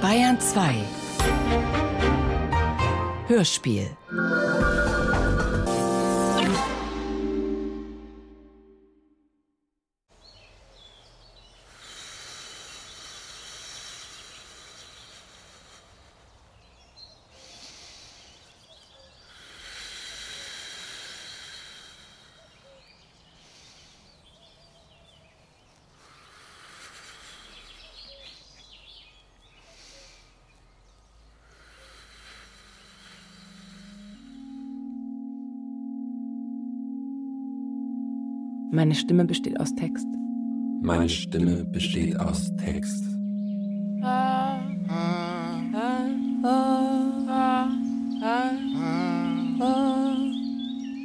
[0.00, 0.74] Bayern 2
[3.28, 3.96] Hörspiel
[38.74, 40.06] Meine Stimme besteht aus Text.
[40.80, 43.04] Meine Stimme besteht aus Text.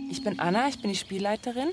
[0.10, 1.68] Ich bin Anna, ich bin die Spielleiterin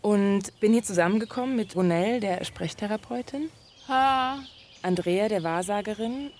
[0.00, 3.50] und bin hier zusammengekommen mit Ronell, der Sprechtherapeutin,
[3.86, 6.30] Andrea, der Wahrsagerin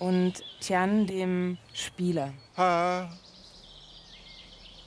[0.00, 2.32] und Tian, dem Spieler.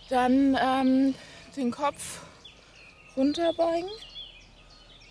[0.10, 1.16] Dann ähm,
[1.56, 2.24] den Kopf
[3.16, 3.90] runterbeugen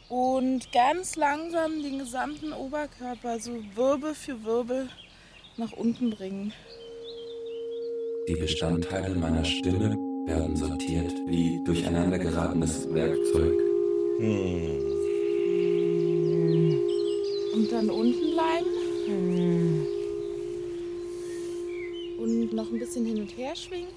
[0.08, 4.88] und ganz langsam den gesamten Oberkörper so Wirbel für Wirbel
[5.56, 6.52] nach unten bringen.
[8.28, 13.58] Die Bestandteile meiner Stimme werden sortiert wie durcheinander geratenes Werkzeug.
[17.54, 18.66] Und dann unten bleiben.
[19.06, 19.86] Hm.
[22.18, 23.88] Und noch ein bisschen hin und her schwingen.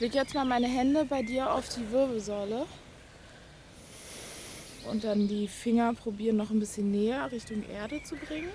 [0.00, 2.66] Leg jetzt mal meine Hände bei dir auf die Wirbelsäule.
[4.90, 8.50] Und dann die Finger probieren noch ein bisschen näher Richtung Erde zu bringen.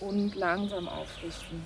[0.00, 1.62] Und langsam aufrichten.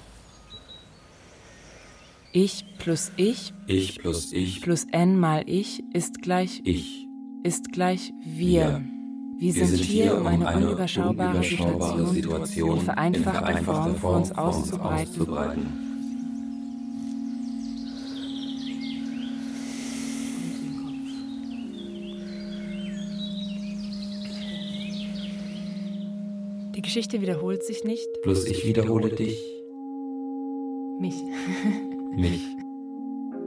[2.33, 7.07] Ich plus ich Ich plus ich plus n mal ich ist gleich ich.
[7.43, 8.83] ist gleich wir.
[9.39, 14.17] Wir, Wir sind, hier, um eine, unüberschaubare, unüberschaubare Situation, Situation in vereinfachter in Form vor
[14.17, 15.11] uns vor uns auszubreiten.
[15.11, 15.92] auszubreiten.
[26.93, 28.07] Geschichte wiederholt sich nicht.
[28.21, 29.39] Plus ich wiederhole dich,
[31.01, 31.15] Mich.
[32.15, 32.43] mich.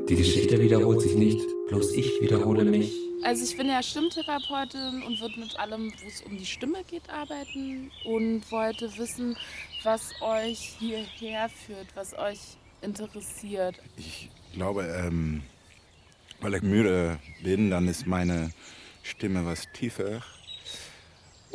[0.09, 2.91] Die Geschichte wiederholt sich nicht, bloß ich wiederhole mich.
[3.21, 7.07] Also ich bin ja Stimmtherapeutin und würde mit allem, wo es um die Stimme geht,
[7.07, 9.37] arbeiten und wollte wissen,
[9.83, 12.39] was euch hierher führt, was euch
[12.81, 13.75] interessiert.
[13.95, 15.43] Ich glaube, ähm,
[16.41, 18.49] weil ich müde bin, dann ist meine
[19.03, 20.23] Stimme was tiefer.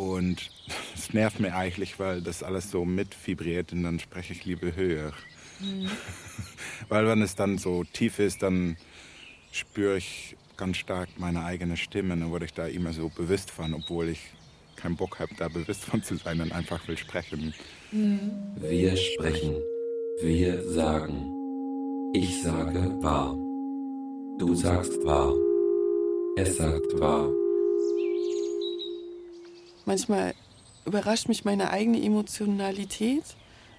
[0.00, 0.50] Und
[0.94, 4.74] es nervt mir eigentlich, weil das alles so mit vibriert und dann spreche ich lieber
[4.74, 5.12] höher.
[6.88, 8.78] weil wenn es dann so tief ist, dann
[9.52, 12.16] spüre ich ganz stark meine eigene Stimme.
[12.16, 14.20] Dann wurde ich da immer so bewusst von, obwohl ich
[14.76, 17.52] keinen Bock habe, da bewusst von zu sein und einfach will sprechen.
[17.90, 19.54] Wir sprechen,
[20.22, 21.26] wir sagen.
[22.14, 23.34] Ich sage wahr.
[24.38, 25.34] Du sagst wahr.
[26.36, 27.30] Es sagt wahr.
[29.84, 30.34] Manchmal
[30.84, 33.24] überrascht mich meine eigene Emotionalität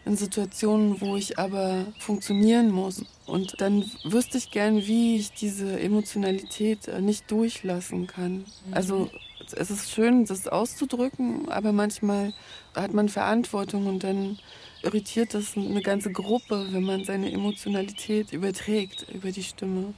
[0.05, 3.05] in Situationen, wo ich aber funktionieren muss.
[3.25, 8.45] Und dann wüsste ich gern, wie ich diese Emotionalität äh, nicht durchlassen kann.
[8.71, 9.09] Also
[9.53, 12.33] es ist schön, das auszudrücken, aber manchmal
[12.75, 14.39] hat man Verantwortung und dann
[14.83, 19.93] irritiert das eine ganze Gruppe, wenn man seine Emotionalität überträgt über die Stimme.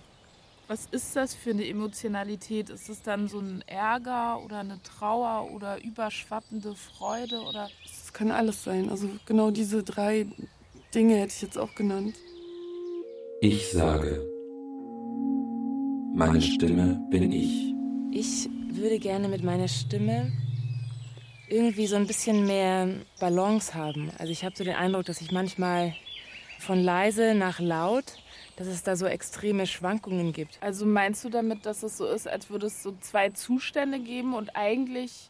[0.73, 2.71] Was ist das für eine Emotionalität?
[2.71, 8.31] Ist es dann so ein Ärger oder eine Trauer oder überschwappende Freude oder Es kann
[8.31, 8.89] alles sein.
[8.89, 10.25] Also genau diese drei
[10.95, 12.15] Dinge hätte ich jetzt auch genannt.
[13.39, 14.27] Ich sage.
[16.15, 17.75] Meine Stimme bin ich.
[18.09, 20.31] Ich würde gerne mit meiner Stimme
[21.49, 24.09] irgendwie so ein bisschen mehr Balance haben.
[24.17, 25.93] Also ich habe so den Eindruck, dass ich manchmal
[26.57, 28.22] von leise nach laut,
[28.55, 30.57] dass es da so extreme Schwankungen gibt.
[30.61, 34.33] Also meinst du damit, dass es so ist, als würde es so zwei Zustände geben
[34.33, 35.29] und eigentlich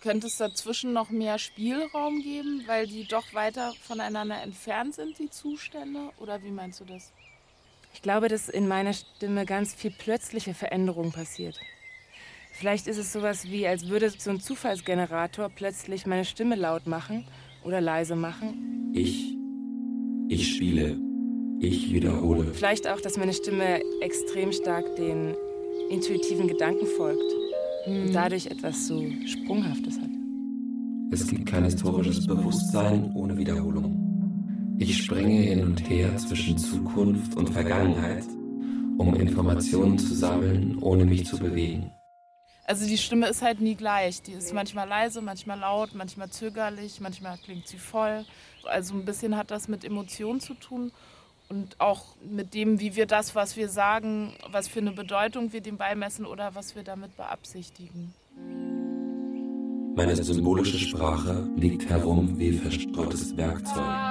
[0.00, 5.30] könnte es dazwischen noch mehr Spielraum geben, weil die doch weiter voneinander entfernt sind, die
[5.30, 6.10] Zustände?
[6.18, 7.12] Oder wie meinst du das?
[7.94, 11.58] Ich glaube, dass in meiner Stimme ganz viel plötzliche Veränderung passiert.
[12.52, 17.26] Vielleicht ist es sowas wie, als würde so ein Zufallsgenerator plötzlich meine Stimme laut machen
[17.64, 18.92] oder leise machen.
[18.94, 19.34] Ich.
[20.28, 21.07] Ich spiele.
[21.60, 22.52] Ich wiederhole.
[22.52, 25.34] Vielleicht auch, dass meine Stimme extrem stark den
[25.90, 27.22] intuitiven Gedanken folgt
[27.86, 30.10] und dadurch etwas so Sprunghaftes hat.
[31.10, 34.76] Es gibt kein historisches Bewusstsein ohne Wiederholung.
[34.78, 38.24] Ich springe hin und her zwischen Zukunft und Vergangenheit
[38.98, 41.92] um Informationen zu sammeln, ohne mich zu bewegen.
[42.64, 44.20] Also die Stimme ist halt nie gleich.
[44.22, 48.26] Die ist manchmal leise, manchmal laut, manchmal zögerlich, manchmal klingt sie voll.
[48.64, 50.92] Also ein bisschen hat das mit Emotionen zu tun
[51.48, 55.60] und auch mit dem, wie wir das, was wir sagen, was für eine Bedeutung wir
[55.60, 58.14] dem beimessen oder was wir damit beabsichtigen.
[59.96, 64.07] Meine symbolische Sprache liegt herum wie verstreutes Werkzeug.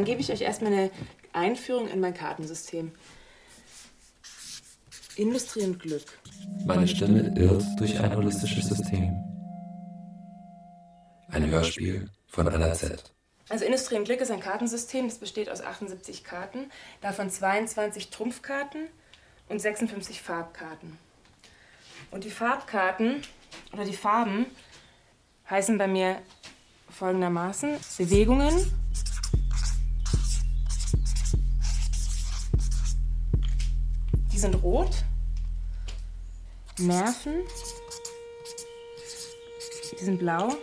[0.00, 0.90] Dann gebe ich euch erstmal eine
[1.34, 2.90] Einführung in mein Kartensystem.
[5.14, 6.18] Industrie und Glück.
[6.64, 9.14] Meine Stimme irrt durch ein holistisches System.
[11.28, 13.12] Ein Hörspiel von Anna Z.
[13.50, 16.70] Also Industrie und Glück ist ein Kartensystem, das besteht aus 78 Karten,
[17.02, 18.86] davon 22 Trumpfkarten
[19.50, 20.96] und 56 Farbkarten.
[22.10, 23.20] Und die Farbkarten
[23.74, 24.46] oder die Farben
[25.50, 26.22] heißen bei mir
[26.88, 28.79] folgendermaßen Bewegungen,
[34.40, 35.04] sind rot.
[36.78, 37.42] Nerven.
[39.98, 40.56] Die sind blau.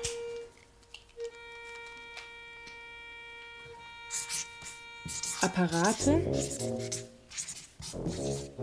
[5.42, 6.22] Apparate.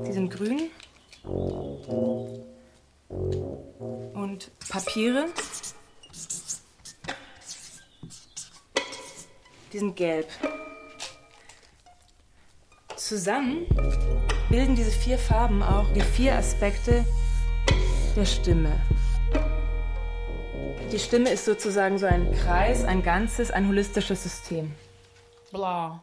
[0.05, 0.71] Die sind grün.
[4.15, 5.29] Und Papiere.
[9.73, 10.29] Die sind gelb.
[13.05, 13.67] Zusammen
[14.49, 17.05] bilden diese vier Farben auch die vier Aspekte
[18.17, 18.81] der Stimme.
[20.91, 24.73] Die Stimme ist sozusagen so ein Kreis, ein ganzes, ein holistisches System.
[25.53, 26.03] Bla.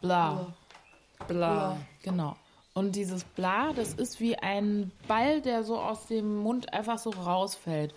[0.00, 0.52] Bla.
[1.28, 1.76] Bla.
[2.02, 2.34] Genau.
[2.74, 7.10] Und dieses Bla, das ist wie ein Ball, der so aus dem Mund einfach so
[7.10, 7.94] rausfällt.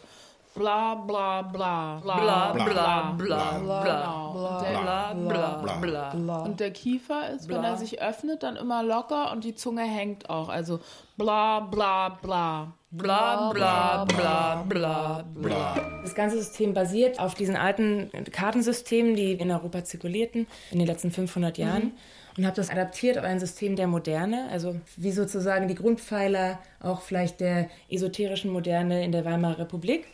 [0.56, 7.48] Bla bla bla bla bla bla bla bla bla bla bla Und der Kiefer ist,
[7.50, 10.50] wenn er sich öffnet, dann immer locker und die Zunge hängt auch.
[10.50, 10.80] Also
[11.18, 16.02] bla bla bla bla bla bla bla bla.
[16.02, 21.12] Das ganze System basiert auf diesen alten Kartensystemen, die in Europa zirkulierten in den letzten
[21.12, 21.84] 500 Jahren.
[21.84, 21.92] Mhm.
[22.38, 27.02] Und habe das adaptiert auf ein System der Moderne, also wie sozusagen die Grundpfeiler auch
[27.02, 30.06] vielleicht der esoterischen Moderne in der Weimarer Republik.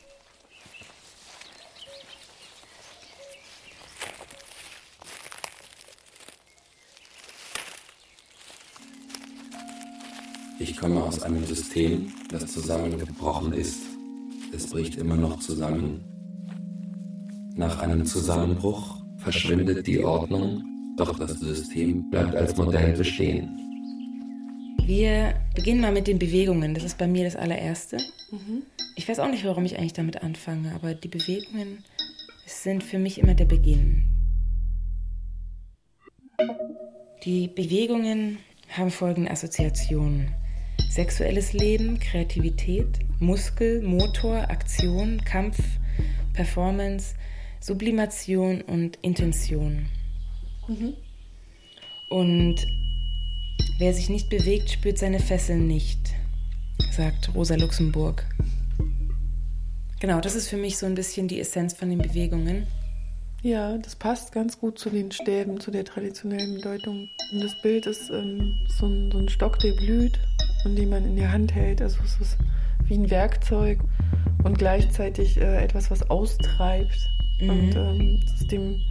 [10.76, 13.80] Ich komme aus einem System, das zusammengebrochen ist.
[14.54, 16.04] Es bricht immer noch zusammen.
[17.56, 20.66] Nach einem Zusammenbruch verschwindet die Ordnung,
[20.98, 23.58] doch das System bleibt als Modell bestehen.
[24.84, 26.74] Wir beginnen mal mit den Bewegungen.
[26.74, 27.96] Das ist bei mir das allererste.
[28.32, 28.64] Mhm.
[28.98, 31.86] Ich weiß auch nicht, warum ich eigentlich damit anfange, aber die Bewegungen
[32.46, 34.04] sind für mich immer der Beginn.
[37.24, 38.40] Die Bewegungen
[38.76, 40.36] haben folgende Assoziationen.
[40.96, 45.58] Sexuelles Leben, Kreativität, Muskel, Motor, Aktion, Kampf,
[46.32, 47.16] Performance,
[47.60, 49.88] Sublimation und Intention.
[50.70, 50.94] Mhm.
[52.10, 52.56] Und
[53.78, 56.00] wer sich nicht bewegt, spürt seine Fesseln nicht,
[56.94, 58.26] sagt Rosa Luxemburg.
[60.00, 62.68] Genau, das ist für mich so ein bisschen die Essenz von den Bewegungen.
[63.42, 67.10] Ja, das passt ganz gut zu den Stäben, zu der traditionellen Bedeutung.
[67.34, 70.18] Und das Bild ist ähm, so, ein, so, ein, Stock, der blüht
[70.66, 71.82] und den man in der Hand hält.
[71.82, 72.38] Also es ist
[72.86, 73.80] wie ein Werkzeug
[74.44, 77.10] und gleichzeitig äh, etwas, was austreibt.
[77.40, 77.50] Mhm.
[77.50, 78.82] Und ähm, das, dem,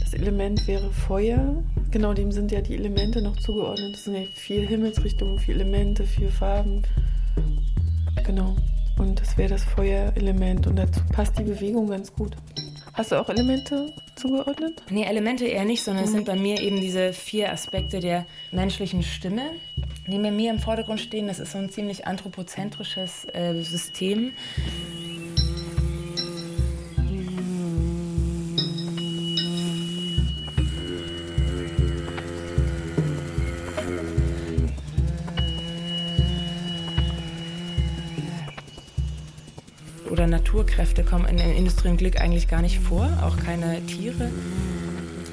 [0.00, 1.62] das Element wäre Feuer.
[1.90, 3.94] Genau dem sind ja die Elemente noch zugeordnet.
[3.94, 6.82] Das sind ja vier Himmelsrichtungen, vier Elemente, vier Farben.
[8.24, 8.56] Genau.
[8.98, 10.66] Und das wäre das Feuerelement.
[10.66, 12.36] Und dazu passt die Bewegung ganz gut.
[12.94, 14.82] Hast du auch Elemente zugeordnet?
[14.90, 16.08] Nee, Elemente eher nicht, sondern mhm.
[16.08, 19.52] es sind bei mir eben diese vier Aspekte der menschlichen Stimme,
[20.12, 21.26] die bei mir im Vordergrund stehen.
[21.26, 24.32] Das ist so ein ziemlich anthropozentrisches äh, System.
[40.10, 44.30] oder Naturkräfte kommen in der Industrie und Glück eigentlich gar nicht vor, auch keine Tiere,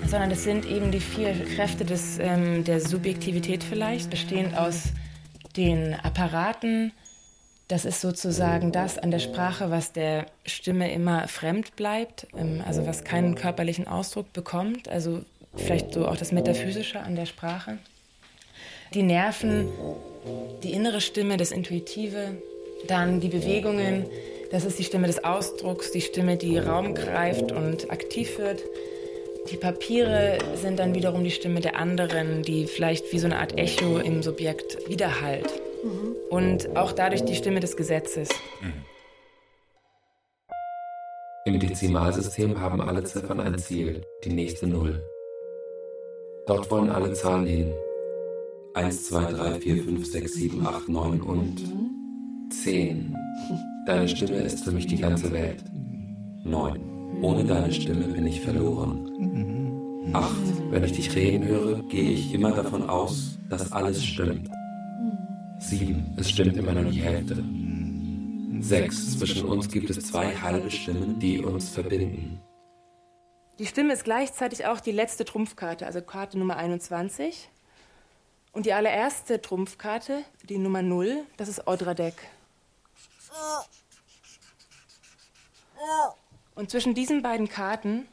[0.10, 4.86] sondern es sind eben die vier Kräfte des, ähm, der Subjektivität vielleicht, bestehend aus
[5.56, 6.92] den Apparaten,
[7.68, 12.88] Das ist sozusagen das an der Sprache, was der Stimme immer fremd bleibt, ähm, also
[12.88, 14.90] was keinen körperlichen Ausdruck bekommt.
[14.90, 15.22] Also
[15.56, 17.78] vielleicht so auch das Metaphysische an der Sprache.
[18.96, 19.68] Die Nerven,
[20.64, 22.40] die innere Stimme, das Intuitive,
[22.88, 24.08] dann die Bewegungen,
[24.52, 28.64] das ist die Stimme des Ausdrucks, die Stimme, die Raum greift und aktiv wird.
[29.48, 33.58] Die Papiere sind dann wiederum die Stimme der anderen, die vielleicht wie so eine Art
[33.58, 35.50] Echo im Subjekt widerhallt.
[35.84, 36.16] Mhm.
[36.30, 38.30] Und auch dadurch die Stimme des Gesetzes.
[38.62, 38.74] Mhm.
[41.46, 45.02] Im Dezimalsystem haben alle Ziffern ein Ziel, die nächste Null.
[46.46, 47.74] Dort wollen alle Zahlen hin.
[48.74, 51.64] 1, 2, 3, 4, 5, 6, 7, 8, 9 und
[52.52, 53.16] 10.
[53.88, 55.64] Deine Stimme ist für mich die ganze Welt.
[56.44, 56.99] 9.
[57.22, 60.12] Ohne deine Stimme bin ich verloren.
[60.14, 60.72] 8.
[60.72, 64.50] Wenn ich dich reden höre, gehe ich immer davon aus, dass alles stimmt.
[65.60, 66.16] 7.
[66.18, 67.44] Es stimmt immer nur die Hälfte.
[68.62, 69.20] 6.
[69.20, 72.42] Zwischen uns gibt es zwei halbe Stimmen, die uns verbinden.
[73.60, 77.50] Die Stimme ist gleichzeitig auch die letzte Trumpfkarte, also Karte Nummer 21.
[78.54, 82.16] Und die allererste Trumpfkarte, die Nummer 0, das ist Odradek.
[86.60, 88.06] Und zwischen diesen beiden Karten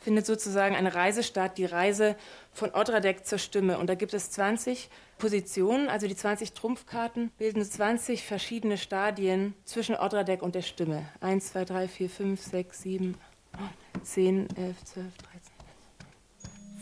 [0.00, 2.16] findet sozusagen eine Reise statt, die Reise
[2.52, 3.78] von Odradek zur Stimme.
[3.78, 9.94] Und da gibt es 20 Positionen, also die 20 Trumpfkarten bilden 20 verschiedene Stadien zwischen
[9.94, 11.06] Odradek und der Stimme.
[11.20, 13.14] 1, 2, 3, 4, 5, 6, 7,
[14.02, 15.06] 10, 11, 12,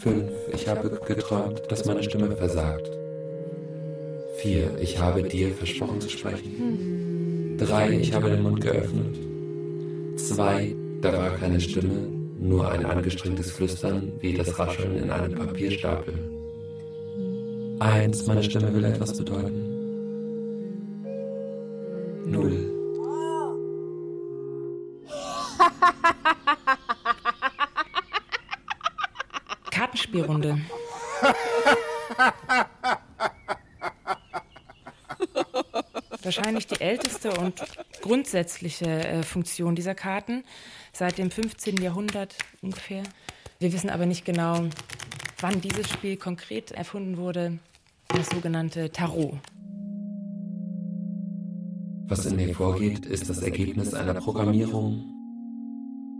[0.00, 0.24] 13.
[0.24, 0.54] 5.
[0.54, 2.90] Ich habe geträumt, dass meine Stimme versagt.
[4.38, 4.78] 4.
[4.80, 7.58] Ich habe dir versprochen zu sprechen.
[7.58, 7.90] 3.
[7.90, 9.18] Ich habe den Mund geöffnet.
[10.16, 10.83] 2.
[11.04, 12.08] Da war keine Stimme,
[12.38, 16.14] nur ein angestrengtes Flüstern wie das Rascheln in einem Papierstapel.
[17.78, 19.52] Eins, meine Stimme will etwas bedeuten.
[22.24, 22.70] Null.
[29.70, 30.58] Kartenspielrunde.
[36.22, 37.62] Wahrscheinlich die älteste und
[38.00, 40.44] grundsätzliche äh, Funktion dieser Karten
[40.94, 41.76] seit dem 15.
[41.82, 43.02] Jahrhundert ungefähr.
[43.58, 44.64] Wir wissen aber nicht genau,
[45.40, 47.58] wann dieses Spiel konkret erfunden wurde,
[48.08, 49.34] das sogenannte Tarot.
[52.06, 55.10] Was in mir vorgeht, ist das Ergebnis einer Programmierung.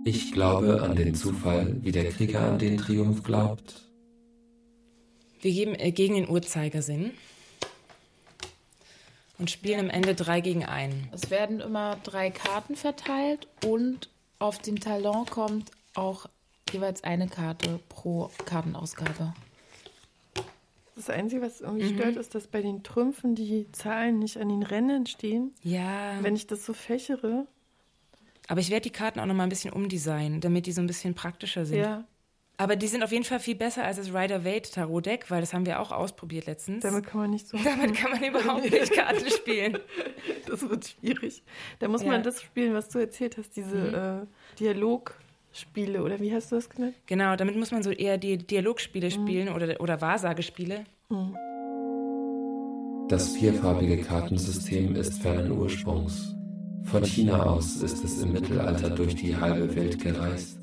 [0.07, 3.83] Ich glaube an den Zufall, wie der Krieger an den Triumph glaubt.
[5.41, 7.11] Wir geben äh, gegen den Uhrzeigersinn
[9.39, 11.09] und spielen am Ende drei gegen einen.
[11.13, 14.09] Es werden immer drei Karten verteilt und
[14.45, 16.27] auf den Talon kommt auch
[16.71, 19.33] jeweils eine Karte pro Kartenausgabe.
[20.97, 21.99] Das Einzige, was irgendwie mhm.
[21.99, 25.55] stört, ist, dass bei den Trümpfen die Zahlen nicht an den Rändern stehen.
[25.63, 26.19] Ja.
[26.21, 27.47] Wenn ich das so fächere.
[28.47, 30.87] Aber ich werde die Karten auch noch mal ein bisschen umdesignen, damit die so ein
[30.87, 31.79] bisschen praktischer sind.
[31.79, 32.05] Ja.
[32.57, 35.67] Aber die sind auf jeden Fall viel besser als das Rider-Waite Tarot-Deck, weil das haben
[35.67, 36.83] wir auch ausprobiert letztens.
[36.83, 37.59] Damit kann man nicht so.
[37.59, 39.79] Damit kann man überhaupt nicht Karten spielen.
[40.47, 41.43] Das wird schwierig.
[41.79, 42.09] Da muss ja.
[42.09, 44.25] man das spielen, was du erzählt hast, diese mhm.
[44.25, 46.95] äh, Dialogspiele oder wie hast du das genannt?
[47.07, 49.11] Genau, damit muss man so eher die Dialogspiele mhm.
[49.11, 50.85] spielen oder, oder Wahrsagespiele.
[51.09, 51.35] Mhm.
[53.09, 56.37] Das vierfarbige Kartensystem ist fernen Ursprungs.
[56.85, 60.59] Von China aus ist es im Mittelalter durch die halbe Welt gereist.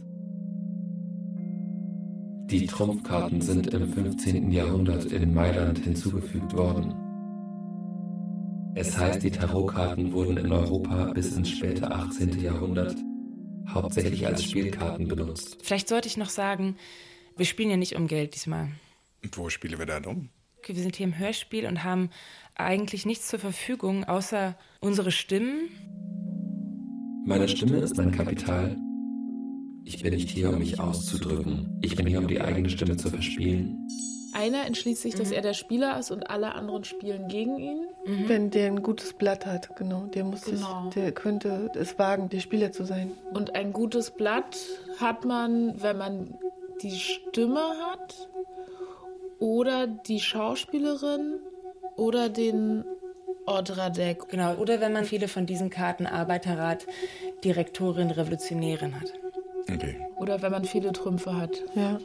[2.52, 4.52] Die Trumpfkarten sind im 15.
[4.52, 6.94] Jahrhundert in Mailand hinzugefügt worden.
[8.76, 12.42] Es heißt, die Tarotkarten wurden in Europa bis ins späte 18.
[12.42, 12.98] Jahrhundert
[13.70, 15.60] hauptsächlich als Spielkarten benutzt.
[15.64, 16.76] Vielleicht sollte ich noch sagen,
[17.38, 18.68] wir spielen ja nicht um Geld diesmal.
[19.24, 20.30] Und wo spielen wir dann um?
[20.58, 22.10] Okay, wir sind hier im Hörspiel und haben
[22.56, 25.70] eigentlich nichts zur Verfügung, außer unsere Stimmen.
[27.26, 28.76] Meine Stimme ist mein Kapital
[29.84, 31.80] ich bin nicht hier, um mich auszudrücken.
[31.82, 33.88] Ich bin hier, um die eigene Stimme zu verspielen.
[34.34, 35.36] Einer entschließt sich, dass mhm.
[35.36, 37.88] er der Spieler ist und alle anderen spielen gegen ihn.
[38.06, 38.30] Mhm.
[38.30, 40.06] Wenn der ein gutes Blatt hat, genau.
[40.14, 40.86] Der muss genau.
[40.86, 43.12] sich, der könnte es wagen, der Spieler zu sein.
[43.34, 44.58] Und ein gutes Blatt
[45.00, 46.38] hat man, wenn man
[46.82, 47.62] die Stimme
[47.92, 48.30] hat
[49.40, 51.40] oder die Schauspielerin
[51.98, 52.86] oder den
[53.46, 54.30] Ordradek.
[54.30, 56.86] Genau, oder wenn man viele von diesen Karten Arbeiterrat,
[57.44, 59.14] Direktorin, Revolutionärin hat.
[59.70, 59.98] Okay.
[60.18, 61.64] Oder wenn man viele Trümpfe hat.
[61.76, 62.00] Ja.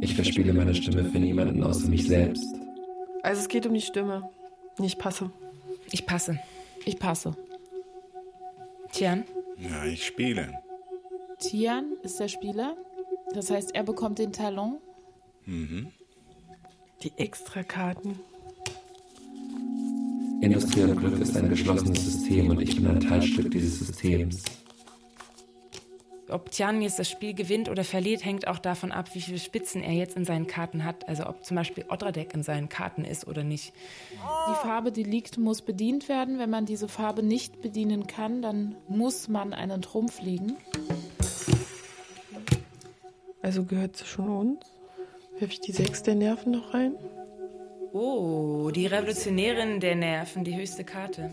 [0.00, 2.54] Ich verspiele meine Stimme für niemanden außer mich selbst.
[3.22, 4.28] Also es geht um die Stimme.
[4.80, 5.30] Ich passe.
[5.92, 6.38] Ich passe.
[6.84, 7.36] Ich passe.
[8.90, 9.24] Tian?
[9.58, 10.58] Ja, ich spiele.
[11.38, 12.76] Tian ist der Spieler.
[13.34, 14.78] Das heißt, er bekommt den Talon.
[15.46, 15.88] Mhm.
[17.02, 18.18] Die Extrakarten.
[20.40, 24.42] Industrie und Glück ist ein geschlossenes System und ich bin ein Teilstück dieses Systems.
[26.32, 29.82] Ob Tian jetzt das Spiel gewinnt oder verliert, hängt auch davon ab, wie viele Spitzen
[29.82, 31.08] er jetzt in seinen Karten hat.
[31.08, 33.72] Also ob zum Beispiel Odradek in seinen Karten ist oder nicht.
[34.12, 36.38] Die Farbe, die liegt, muss bedient werden.
[36.38, 40.56] Wenn man diese Farbe nicht bedienen kann, dann muss man einen Trumpf liegen.
[43.42, 44.66] Also gehört sie schon uns?
[45.38, 46.94] Werfe ich die sechs der Nerven noch rein?
[47.92, 51.30] Oh, die Revolutionärin der Nerven, die höchste Karte.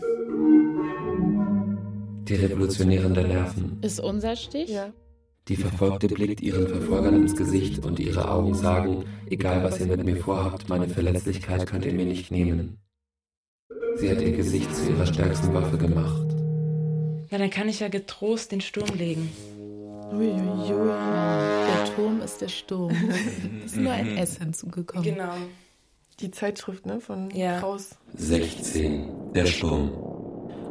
[2.30, 3.78] Die Revolutionärin der Nerven.
[3.82, 4.70] Ist unser Stich?
[4.70, 4.92] Ja.
[5.48, 10.04] Die Verfolgte blickt ihren Verfolgern ins Gesicht und ihre Augen sagen, egal was ihr mit
[10.04, 12.78] mir vorhabt, meine Verletzlichkeit könnt ihr mir nicht nehmen.
[13.96, 16.24] Sie hat ihr Gesicht zu ihrer stärksten Waffe gemacht.
[17.32, 19.28] Ja, dann kann ich ja getrost den Sturm legen.
[20.12, 20.86] Uiuiui.
[20.86, 22.94] Der Turm ist der Sturm.
[23.64, 25.02] ist nur ein S hinzugekommen.
[25.02, 25.34] Genau.
[26.20, 27.00] Die Zeitschrift, ne?
[27.00, 27.58] Von Ja.
[27.58, 27.96] Kraus.
[28.14, 29.32] 16.
[29.34, 29.90] Der Sturm.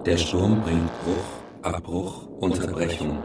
[0.05, 3.21] Der Sturm bringt Bruch, Abbruch, Unterbrechung.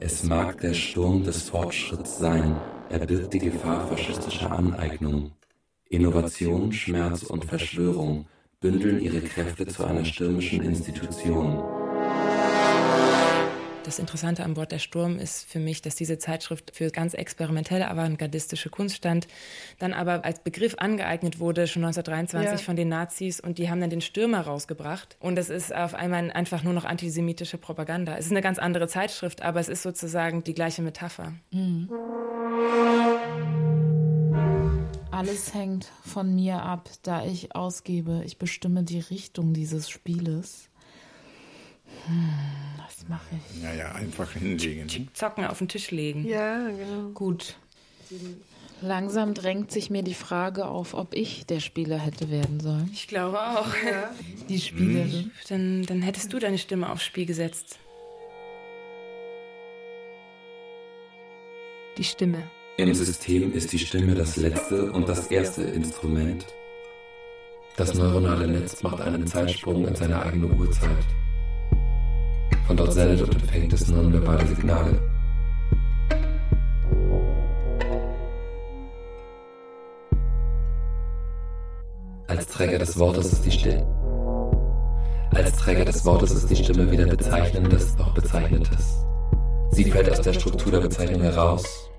[0.00, 2.56] Es mag der Sturm des Fortschritts sein.
[2.90, 5.32] Er birgt die Gefahr faschistischer Aneignung.
[5.88, 8.26] Innovation, Schmerz und Verschwörung
[8.60, 11.81] bündeln ihre Kräfte zu einer stürmischen Institution.
[13.84, 17.90] Das Interessante an Bord der Sturm ist für mich, dass diese Zeitschrift für ganz experimentelle,
[17.90, 19.26] avantgardistische Kunst stand,
[19.80, 22.64] dann aber als Begriff angeeignet wurde, schon 1923 Ja.
[22.64, 25.16] von den Nazis und die haben dann den Stürmer rausgebracht.
[25.20, 28.16] Und es ist auf einmal einfach nur noch antisemitische Propaganda.
[28.16, 31.34] Es ist eine ganz andere Zeitschrift, aber es ist sozusagen die gleiche Metapher.
[35.10, 38.22] Alles hängt von mir ab, da ich ausgebe.
[38.24, 40.68] Ich bestimme die Richtung dieses Spieles.
[42.06, 42.30] Hm,
[42.78, 43.62] was mache ich?
[43.62, 45.08] Ja, ja, einfach hinlegen.
[45.14, 46.26] Zocken auf den Tisch legen.
[46.26, 47.10] Ja, genau.
[47.14, 47.56] Gut.
[48.80, 52.90] Langsam drängt sich mir die Frage auf, ob ich der Spieler hätte werden sollen.
[52.92, 53.68] Ich glaube auch.
[54.48, 55.30] Die Spielerin.
[55.48, 57.78] Dann, dann hättest du deine Stimme aufs Spiel gesetzt.
[61.96, 62.42] Die Stimme.
[62.78, 66.46] Im System ist die Stimme das letzte und das erste Instrument.
[67.76, 71.04] Das neuronale Netz macht einen Zeitsprung in seine eigene Uhrzeit.
[72.66, 74.98] Von dort sendet und empfängt es nonverbale Signale.
[82.28, 83.86] Als Träger des Wortes ist die Stimme.
[85.34, 89.04] Als Träger des Wortes ist die Stimme weder Bezeichnendes noch Bezeichnetes.
[89.70, 91.90] Sie fällt aus der Struktur der Bezeichnung heraus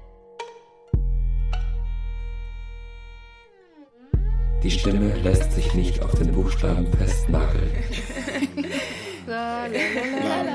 [4.63, 7.69] Die Stimme lässt sich nicht auf den Buchstaben festnageln.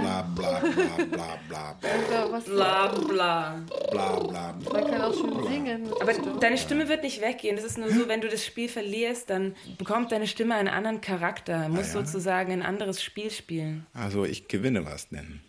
[1.11, 3.65] Bla bla bla bla bla bla?
[3.91, 4.55] Bla.
[4.73, 5.89] Man kann auch schon singen.
[6.01, 7.57] Aber deine Stimme wird nicht weggehen.
[7.57, 11.01] Das ist nur so, wenn du das Spiel verlierst, dann bekommt deine Stimme einen anderen
[11.01, 12.05] Charakter, muss Ah, ja.
[12.05, 13.87] sozusagen ein anderes Spiel spielen.
[13.95, 15.41] Also ich gewinne was denn.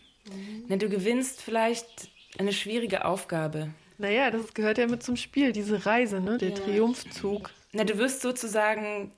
[0.67, 3.69] Ne, du gewinnst vielleicht eine schwierige Aufgabe.
[3.97, 6.37] Naja, das gehört ja mit zum Spiel, diese Reise, ne?
[6.37, 7.49] Der Triumphzug.
[7.73, 9.11] Na, du wirst sozusagen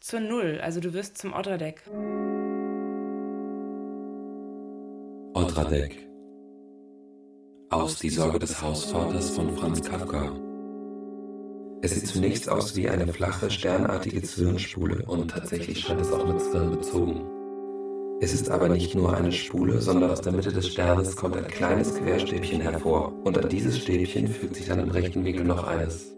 [0.00, 1.82] zur Null, also du wirst zum Odradek.
[5.52, 6.08] Odradek.
[7.68, 10.32] Aus Die Sorge des Hausvaters von Franz Kafka.
[11.82, 16.40] Es sieht zunächst aus wie eine flache, sternartige Zwirnspule und tatsächlich scheint es auch mit
[16.40, 17.26] Zwirn bezogen.
[18.22, 21.48] Es ist aber nicht nur eine Spule, sondern aus der Mitte des Sternes kommt ein
[21.48, 26.14] kleines Querstäbchen hervor und an dieses Stäbchen fügt sich dann im rechten Winkel noch eines.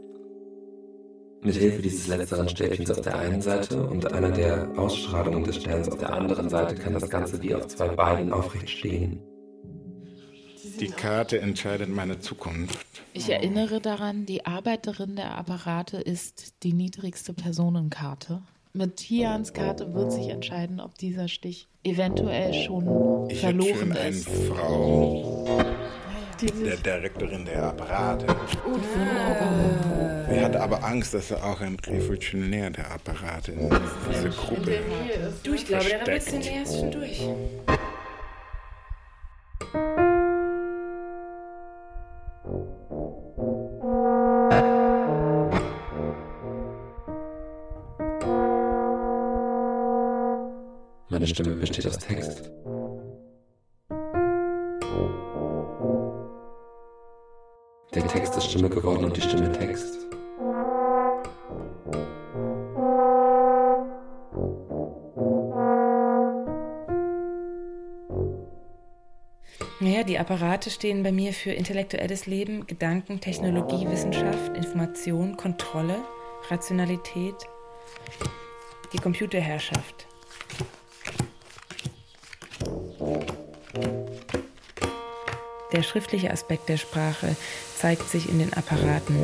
[1.45, 5.91] Mit Hilfe dieses letzteren Stäbchens auf der einen Seite und einer der Ausstrahlungen des Sterns
[5.91, 9.21] auf der anderen Seite kann das Ganze wie auf zwei Beinen aufrecht stehen.
[10.81, 12.79] Die Karte entscheidet meine Zukunft.
[13.13, 18.41] Ich erinnere daran, die Arbeiterin der Apparate ist die niedrigste Personenkarte.
[18.73, 23.93] Mit Tians Karte wird sich entscheiden, ob dieser Stich eventuell schon Ich hätte verloren schön
[23.93, 24.29] eine ist.
[24.29, 25.47] Frau,
[26.41, 28.27] der Direktorin der Apparate.
[30.35, 33.71] Sie hat aber Angst, dass er auch ein Revolutionär der Apparate in
[34.11, 34.81] diese Gruppe
[35.45, 36.01] Du, ich glaube, der.
[36.07, 37.21] Revolutionär ist schon durch.
[51.11, 52.51] Meine Stimme besteht aus Text.
[57.95, 60.04] Der Text ist Stimme geworden und die Stimme Text.
[70.25, 75.97] Apparate stehen bei mir für intellektuelles Leben, Gedanken, Technologie, Wissenschaft, Information, Kontrolle,
[76.49, 77.35] Rationalität,
[78.95, 80.07] die Computerherrschaft.
[85.75, 87.37] Der schriftliche Aspekt der Sprache
[87.77, 89.19] zeigt sich in den Apparaten.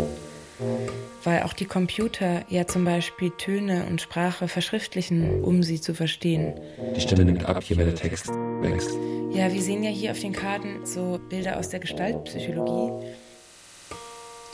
[1.25, 6.61] Weil auch die Computer ja zum Beispiel Töne und Sprache verschriftlichen, um sie zu verstehen.
[6.95, 8.29] Die Stimme nimmt ab, je mehr der Text
[8.61, 8.99] wächst.
[9.33, 13.07] Ja, wir sehen ja hier auf den Karten so Bilder aus der Gestaltpsychologie.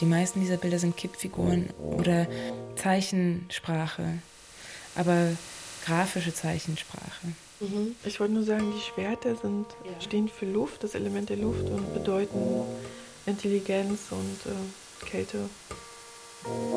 [0.00, 2.26] Die meisten dieser Bilder sind Kippfiguren oder
[2.76, 4.18] Zeichensprache,
[4.94, 5.32] aber
[5.84, 7.28] grafische Zeichensprache.
[7.60, 7.96] Mhm.
[8.04, 10.00] Ich wollte nur sagen, die Schwerter sind, ja.
[10.00, 12.62] stehen für Luft, das Element der Luft und bedeuten
[13.24, 15.38] Intelligenz und äh, Kälte.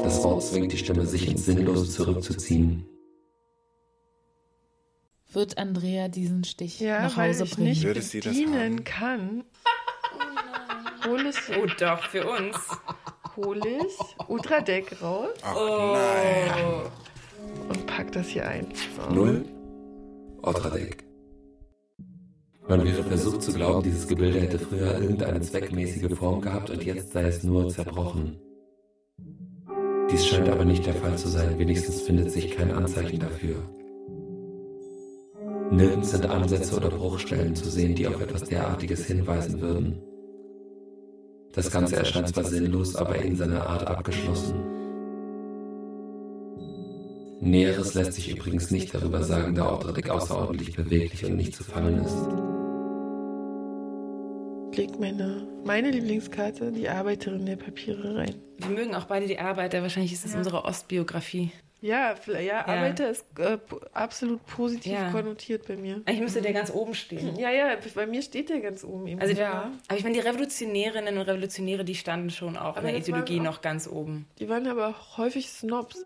[0.04, 2.86] Das Wort zwingt die Stimme, sich ins Sinnlose zurückzuziehen.
[5.32, 7.70] Wird Andrea diesen Stich ja, nach Hause weil ich bringen?
[7.70, 8.84] nicht Würde sie das bedienen haben?
[8.84, 9.44] kann,
[11.06, 12.56] hol es, Oh doch, für uns.
[13.36, 15.94] hol ich Ultradeck raus Oh.
[15.96, 16.92] nein.
[17.70, 18.68] und pack das hier ein.
[18.96, 19.14] So.
[19.14, 19.46] Null.
[20.42, 21.04] Otradek.
[22.68, 27.12] Man wäre versucht zu glauben, dieses Gebilde hätte früher irgendeine zweckmäßige Form gehabt und jetzt
[27.12, 28.40] sei es nur zerbrochen.
[30.12, 33.58] Dies scheint aber nicht der Fall zu sein, wenigstens findet sich kein Anzeichen dafür.
[35.72, 40.02] Nirgends sind Ansätze oder Bruchstellen zu sehen, die auf etwas derartiges hinweisen würden.
[41.54, 44.56] Das Ganze erscheint zwar sinnlos, aber in seiner Art abgeschlossen.
[47.42, 52.04] Näheres lässt sich übrigens nicht darüber sagen, da Otradek außerordentlich beweglich und nicht zu fangen
[52.04, 52.28] ist.
[54.78, 58.36] Leg meine, meine Lieblingskarte, die Arbeiterin der Papiere, rein.
[58.58, 59.82] Wir mögen auch beide die Arbeiter.
[59.82, 61.52] Wahrscheinlich ist das unsere Ostbiografie.
[61.82, 63.58] Ja, vielleicht- ja, Arbeiter ist äh,
[63.94, 65.12] absolut positiv Ja.
[65.12, 66.02] konnotiert bei mir.
[66.06, 67.38] Eigentlich müsste der ganz oben stehen.
[67.40, 69.22] Ja, ja, bei mir steht der ganz oben eben.
[69.22, 69.72] Also, Ja.
[69.88, 73.40] Aber ich meine, die Revolutionärinnen und Revolutionäre, die standen schon auch Aber in der Ideologie
[73.40, 74.28] auch- noch ganz oben.
[74.40, 76.06] Die waren aber auch häufig Snobs.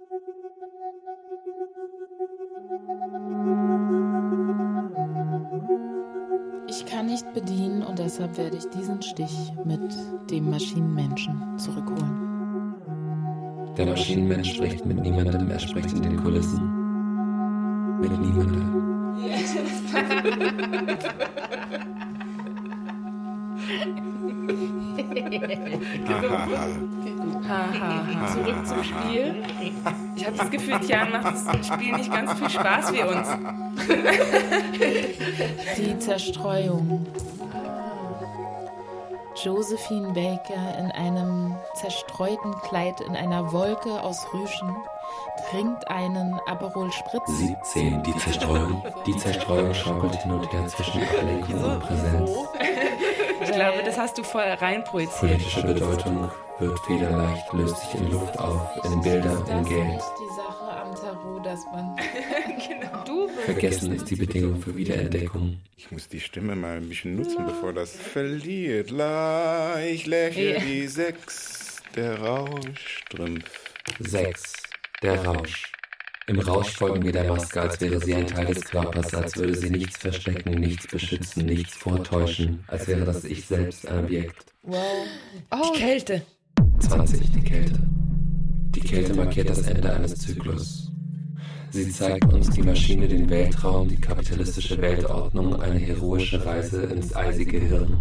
[6.68, 9.82] Ich kann nicht bedienen und deshalb werde ich diesen Stich mit
[10.32, 12.23] dem Maschinenmenschen zurückholen.
[13.78, 16.62] Der Maschinenmensch spricht mit niemandem, er spricht in den Kulissen.
[18.00, 18.84] Mit niemandem.
[27.50, 28.28] Ha.
[28.32, 29.36] Zurück zum Spiel.
[30.16, 33.28] Ich habe das Gefühl, Tian macht das Spiel nicht ganz so viel Spaß wie uns.
[35.78, 37.06] Die Zerstreuung.
[39.44, 44.74] Josephine Baker in einem zerstreuten Kleid in einer Wolke aus Rüschen
[45.50, 47.28] trinkt einen Aperol Spritz.
[47.28, 48.04] 17.
[48.04, 48.84] Die Zerstreuung.
[49.06, 52.32] Die Zerstreuung schaukelt hin und her zwischen Ablenkung und Präsenz.
[53.42, 55.20] Ich glaube, das hast du voll reinprojiziert.
[55.20, 59.98] Politische Bedeutung wird federleicht, löst sich in Luft auf, in Bilder, in Das Geld.
[59.98, 61.96] ist die Sache am Tarot, dass man
[63.46, 65.58] Vergessen ist die Bedingung für Wiederentdeckung.
[65.78, 68.90] Ich muss die Stimme mal ein bisschen nutzen, bevor das verliert.
[68.92, 70.64] Leicht lächelt Ja.
[70.64, 73.50] die Sechs, der Rauschstrümpf.
[74.00, 74.54] 6.
[75.02, 75.72] Der Rausch.
[76.28, 79.56] Im Rausch folgen wir der Maske, als wäre sie ein Teil des Körpers, als würde
[79.56, 84.46] sie nichts verstecken, nichts beschützen, nichts vortäuschen, als wäre das Ich selbst ein Objekt.
[84.62, 85.06] wow,
[85.52, 86.22] Die Kälte.
[86.80, 87.30] 20.
[87.32, 87.80] Die Kälte.
[88.76, 90.83] Die Kälte markiert das Ende eines Zyklus.
[91.74, 97.58] Sie zeigt uns die Maschine, den Weltraum, die kapitalistische Weltordnung, eine heroische Reise ins eisige
[97.58, 98.00] Hirn.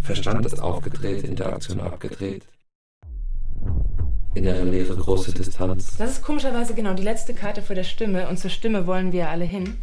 [0.00, 2.46] Verstand ist aufgedreht, Interaktion abgedreht.
[4.34, 5.98] Innere Leere, große Distanz.
[5.98, 9.28] Das ist komischerweise genau die letzte Karte vor der Stimme und zur Stimme wollen wir
[9.28, 9.76] alle hin.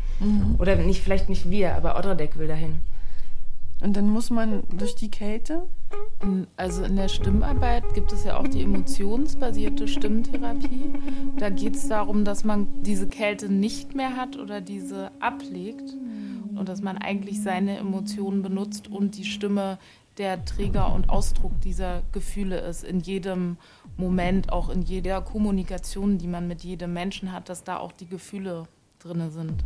[0.58, 2.82] Oder nicht, vielleicht nicht wir, aber Odradek will dahin.
[3.82, 5.68] Und dann muss man durch die Kälte.
[6.56, 10.94] Also in der Stimmarbeit gibt es ja auch die emotionsbasierte Stimmtherapie.
[11.38, 15.96] Da geht es darum, dass man diese Kälte nicht mehr hat oder diese ablegt
[16.56, 19.80] und dass man eigentlich seine Emotionen benutzt und die Stimme
[20.18, 22.84] der Träger und Ausdruck dieser Gefühle ist.
[22.84, 23.58] In jedem
[23.98, 28.08] Moment, auch in jeder Kommunikation, die man mit jedem Menschen hat, dass da auch die
[28.08, 28.68] Gefühle
[29.00, 29.64] drin sind.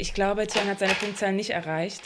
[0.00, 2.00] Ich glaube, Tian hat seine Punktzahl nicht erreicht.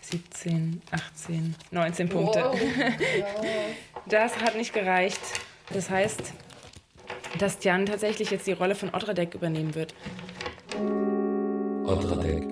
[0.00, 2.50] 17, 18, 19 Punkte.
[4.06, 5.20] Das hat nicht gereicht.
[5.72, 6.34] Das heißt,
[7.38, 9.94] dass Tian tatsächlich jetzt die Rolle von Odradek übernehmen wird.
[11.86, 12.46] Odradek.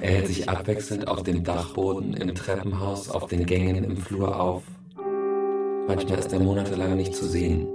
[0.00, 4.62] Er hält sich abwechselnd auf dem Dachboden, im Treppenhaus, auf den Gängen, im Flur auf.
[5.88, 7.68] Manchmal ist er monatelang nicht zu sehen.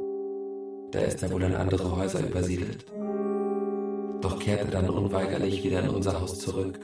[0.92, 2.86] Da ist er wohl in andere Häuser übersiedelt.
[4.22, 6.80] Doch kehrt er dann unweigerlich wieder in unser Haus zurück.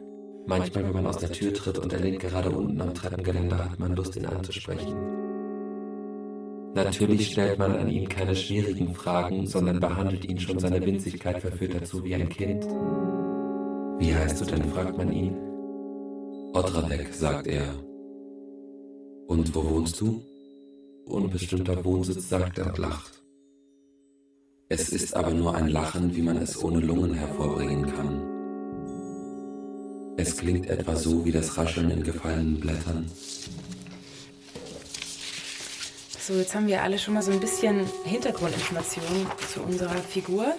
[0.47, 3.79] Manchmal, wenn man aus der Tür tritt und er liegt gerade unten am Treppengeländer, hat
[3.79, 4.95] man Lust, ihn anzusprechen.
[6.73, 11.73] Natürlich stellt man an ihn keine schwierigen Fragen, sondern behandelt ihn schon seine Winzigkeit verführt
[11.73, 12.65] dazu wie ein Kind.
[13.99, 15.35] Wie heißt du denn, fragt man ihn.
[16.53, 17.73] Odradek, sagt er.
[19.27, 20.21] Und wo wohnst du?
[21.05, 23.16] Unbestimmter Wohnsitz, sagt er und lacht.
[24.69, 28.21] Es ist aber nur ein Lachen, wie man es ohne Lungen hervorbringen kann.
[30.17, 33.09] Es klingt etwa so wie das Rascheln in gefallenen Blättern.
[36.19, 40.53] So, jetzt haben wir alle schon mal so ein bisschen Hintergrundinformationen zu unserer Figur.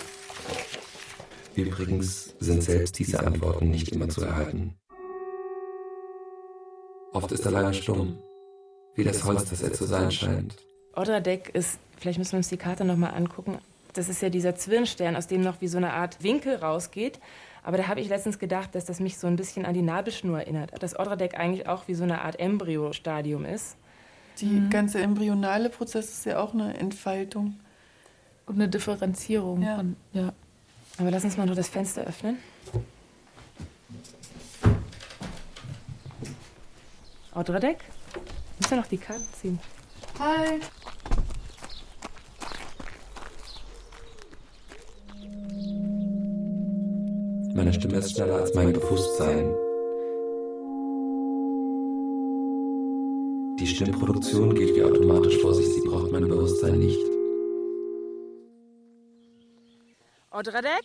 [1.54, 4.74] Übrigens sind selbst diese Antworten nicht immer zu erhalten.
[7.12, 8.18] Oft ist er leider stumm,
[8.94, 10.56] wie das Holz, das er zu sein scheint.
[10.94, 13.58] Odradek ist, vielleicht müssen wir uns die Karte nochmal angucken.
[13.92, 17.20] Das ist ja dieser Zwirnstern, aus dem noch wie so eine Art Winkel rausgeht.
[17.62, 20.38] Aber da habe ich letztens gedacht, dass das mich so ein bisschen an die Nabelschnur
[20.38, 20.82] erinnert.
[20.82, 23.76] Dass Odradek eigentlich auch wie so eine Art Embryostadium ist.
[24.40, 24.70] Die mhm.
[24.70, 27.58] ganze embryonale Prozess ist ja auch eine Entfaltung.
[28.46, 29.62] Und eine Differenzierung.
[29.62, 29.76] Ja.
[29.76, 30.32] Von, ja.
[30.98, 32.38] Aber lass uns mal nur das Fenster öffnen.
[37.34, 37.78] Odradek,
[38.58, 39.60] musst du noch die Karten ziehen?
[40.18, 40.60] Hi.
[47.58, 49.52] Meine Stimme ist schneller als mein Bewusstsein.
[53.58, 57.04] Die Stimmproduktion geht wie automatisch vor sich, sie braucht mein Bewusstsein nicht.
[60.30, 60.84] Odradek?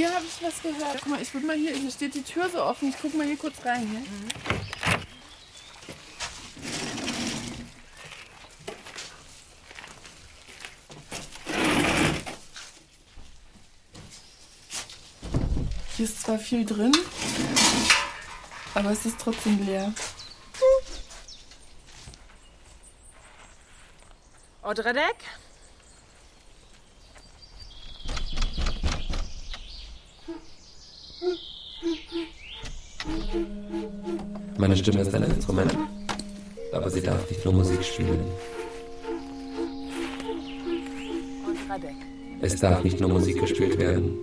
[0.00, 0.96] Hier habe ich was gehört.
[1.02, 2.88] Guck mal, ich würde mal hier, hier steht die Tür so offen.
[2.88, 3.82] Ich guck mal hier kurz rein.
[3.92, 4.00] Ja?
[4.00, 4.28] Mhm.
[15.98, 16.96] Hier ist zwar viel drin,
[18.72, 19.92] aber es ist trotzdem leer.
[24.62, 25.16] Odradek?
[34.60, 35.74] Meine Stimme ist ein Instrument,
[36.70, 38.20] aber sie darf nicht nur Musik spielen.
[42.42, 44.18] Es darf nicht nur Musik gespielt werden.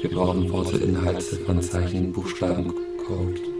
[0.00, 2.72] Wir brauchen Worte, Inhalte, Ziffernzeichen, Buchstaben,
[3.06, 3.53] Code.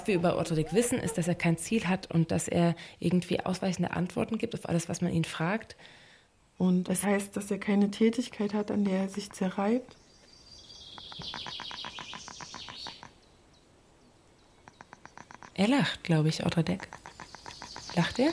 [0.00, 3.40] Was wir über Otto wissen, ist, dass er kein Ziel hat und dass er irgendwie
[3.40, 5.76] ausweichende Antworten gibt auf alles, was man ihn fragt.
[6.56, 9.98] Und das heißt, dass er keine Tätigkeit hat, an der er sich zerreibt?
[15.52, 16.88] Er lacht, glaube ich, Otradek.
[17.94, 18.32] Lacht er?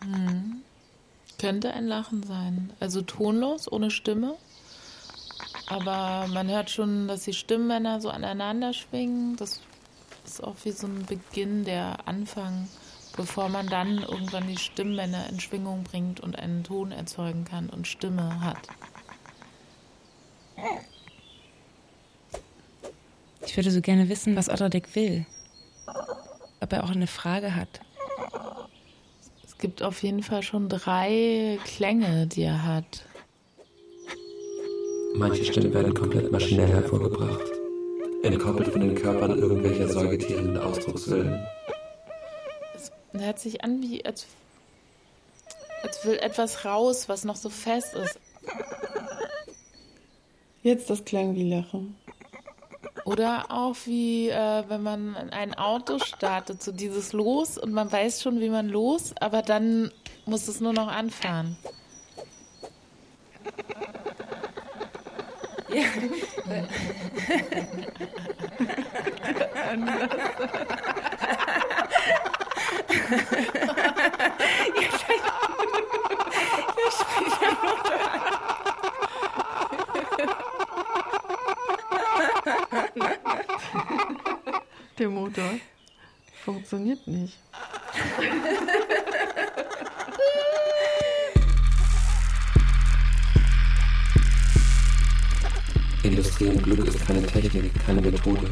[0.00, 0.62] Hm.
[1.38, 2.72] Könnte ein Lachen sein.
[2.80, 4.36] Also tonlos, ohne Stimme.
[5.66, 9.36] Aber man hört schon, dass die Stimmbänder so aneinander schwingen.
[9.36, 9.60] Das
[10.38, 12.68] ist auch wie so ein Beginn, der Anfang,
[13.16, 17.88] bevor man dann irgendwann die Stimmbänder in Schwingung bringt und einen Ton erzeugen kann und
[17.88, 18.68] Stimme hat.
[23.44, 25.26] Ich würde so gerne wissen, was Otradek will.
[26.60, 27.80] Ob er auch eine Frage hat.
[29.44, 33.06] Es gibt auf jeden Fall schon drei Klänge, die er hat.
[35.16, 37.57] Manche Stimmen werden komplett maschinell hervorgebracht
[38.22, 41.46] entkoppelt von den Körpern irgendwelcher Säugetiere mit Ausdruckswillen.
[42.74, 44.26] Es hört sich an, wie als,
[45.82, 48.18] als will etwas raus, was noch so fest ist.
[50.62, 51.96] Jetzt das klang wie Lachen.
[53.04, 58.22] Oder auch wie, äh, wenn man ein Auto startet, so dieses Los und man weiß
[58.22, 59.90] schon, wie man los, aber dann
[60.26, 61.56] muss es nur noch anfahren.
[65.70, 65.82] Ja.
[84.98, 85.44] Der Motor
[86.44, 87.38] funktioniert nicht.
[96.68, 98.50] Glück ist keine Technik, keine Methode.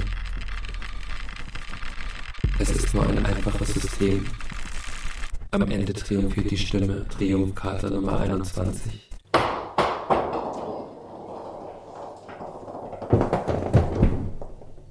[2.59, 4.27] Es ist nur ein einfaches System.
[5.51, 9.11] Am Ende triumphiert die Stimme, Triumphkarte Nummer 21.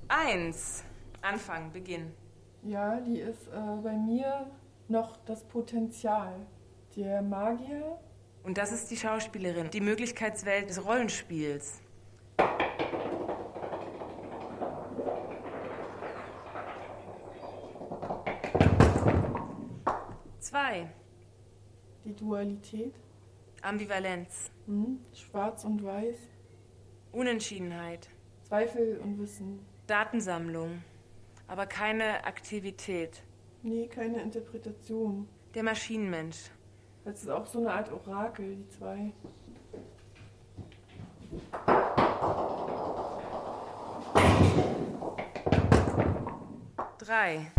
[0.07, 0.83] Eins.
[1.23, 2.11] Anfang, Beginn.
[2.61, 4.51] Ja, die ist äh, bei mir
[4.87, 6.45] noch das Potenzial.
[6.95, 7.97] Der Magier.
[8.43, 11.81] Und das ist die Schauspielerin, die Möglichkeitswelt des Rollenspiels.
[20.65, 20.89] Zwei.
[22.05, 22.95] Die Dualität.
[23.61, 24.49] Ambivalenz.
[24.65, 24.99] Mhm.
[25.13, 26.17] Schwarz und Weiß.
[27.11, 28.09] Unentschiedenheit.
[28.41, 29.59] Zweifel und Wissen.
[29.85, 30.81] Datensammlung.
[31.47, 33.21] Aber keine Aktivität.
[33.61, 35.27] Nee, keine Interpretation.
[35.53, 36.49] Der Maschinenmensch.
[37.03, 39.11] Das ist auch so eine Art Orakel, die zwei.
[46.97, 47.51] Drei.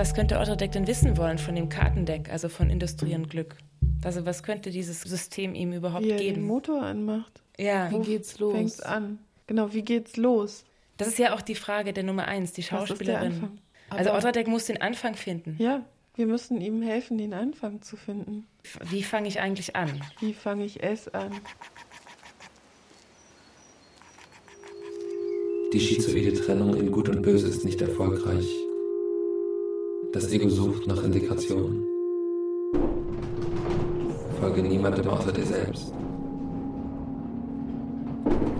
[0.00, 3.56] Was, könnte Otterdeck denn wissen wollen von dem Kartendeck, also von Industrie und Glück?
[4.02, 6.46] Also was könnte dieses System ihm überhaupt Wie er den geben?
[6.46, 7.42] Motor anmacht.
[7.58, 8.54] Ja, Wie geht's los?
[8.54, 9.18] Fängt's an.
[9.46, 10.64] Genau, wie geht's los?
[10.96, 13.32] das ist ja auch die Frage der Nummer eins, die Was ist der Schauspielerin.
[13.32, 13.58] Anfang?
[13.90, 15.56] Also Otterdeck muss den Anfang finden.
[15.58, 15.84] Ja,
[16.14, 18.46] wir müssen ihm helfen, den Anfang zu finden.
[18.88, 20.00] Wie fange ich eigentlich an?
[20.20, 21.32] Wie fange ich es an?
[25.74, 28.59] Die schizoide Trennung in Gut und Böse ist nicht erfolgreich.
[30.12, 31.84] Das Ego sucht nach Indikationen.
[34.40, 35.92] Folge niemandem außer dir selbst.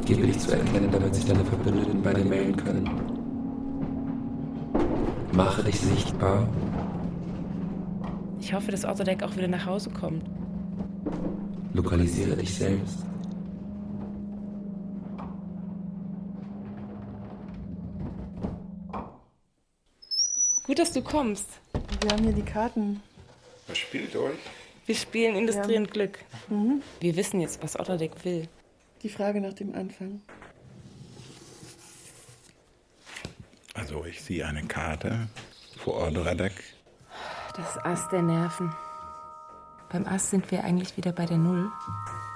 [0.06, 2.88] Gebe dich zu erkennen, damit sich deine Verbündeten bei dir melden können.
[5.32, 6.48] Mache dich sichtbar.
[8.40, 10.22] Ich hoffe, dass Otterdeck auch wieder nach Hause kommt.
[11.74, 13.09] Lokalisiere dich selbst.
[20.70, 21.48] Gut, dass du kommst.
[22.00, 23.02] Wir haben hier die Karten.
[23.66, 24.38] Was spielt euch?
[24.86, 25.80] Wir spielen Industrie Ja.
[25.80, 26.20] und Glück.
[26.46, 26.80] Mhm.
[27.00, 28.46] Wir wissen jetzt, was Otterdeck will.
[29.02, 30.22] Die Frage nach dem Anfang.
[33.74, 35.26] Also ich sehe eine Karte
[35.76, 36.52] vor Ordredeck.
[37.56, 38.72] Das Ass der Nerven.
[39.90, 41.68] Beim Ass sind wir eigentlich wieder bei der Null.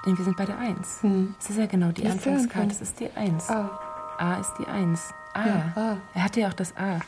[0.05, 1.01] Denn wir sind bei der Eins.
[1.03, 1.35] Hm.
[1.39, 2.63] Das ist ja genau die Anfangskarte.
[2.63, 2.67] Anfang?
[2.67, 3.49] Das ist die Eins.
[3.49, 3.79] Ah,
[4.17, 5.13] A ist die Eins.
[5.33, 5.47] A.
[5.47, 5.97] Ja, A.
[6.13, 6.99] Er hatte ja auch das A.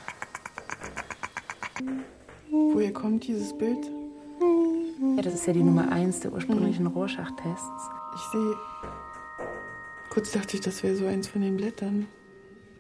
[2.50, 3.86] woher kommt dieses Bild?
[5.16, 7.90] Ja, das ist ja die Nummer eins der ursprünglichen Rorschach-Tests.
[8.16, 8.56] Ich sehe.
[10.10, 12.08] Kurz dachte ich, das wäre so eins von den Blättern.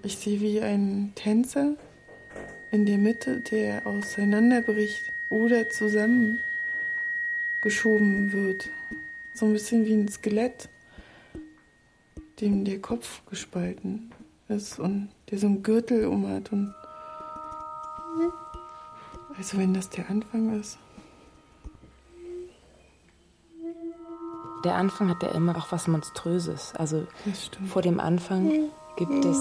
[0.04, 1.76] Ich sehe wie ein Tänzer
[2.72, 8.70] in der Mitte, der auseinanderbricht oder zusammengeschoben wird.
[9.34, 10.70] So ein bisschen wie ein Skelett,
[12.40, 14.12] dem der Kopf gespalten
[14.48, 16.52] ist und der so einen Gürtel um hat.
[16.52, 16.74] Und
[19.38, 20.78] also wenn das der Anfang ist.
[24.64, 26.74] Der Anfang hat ja immer auch was Monströses.
[26.76, 27.06] Also
[27.68, 28.52] vor dem Anfang
[28.98, 29.38] gibt es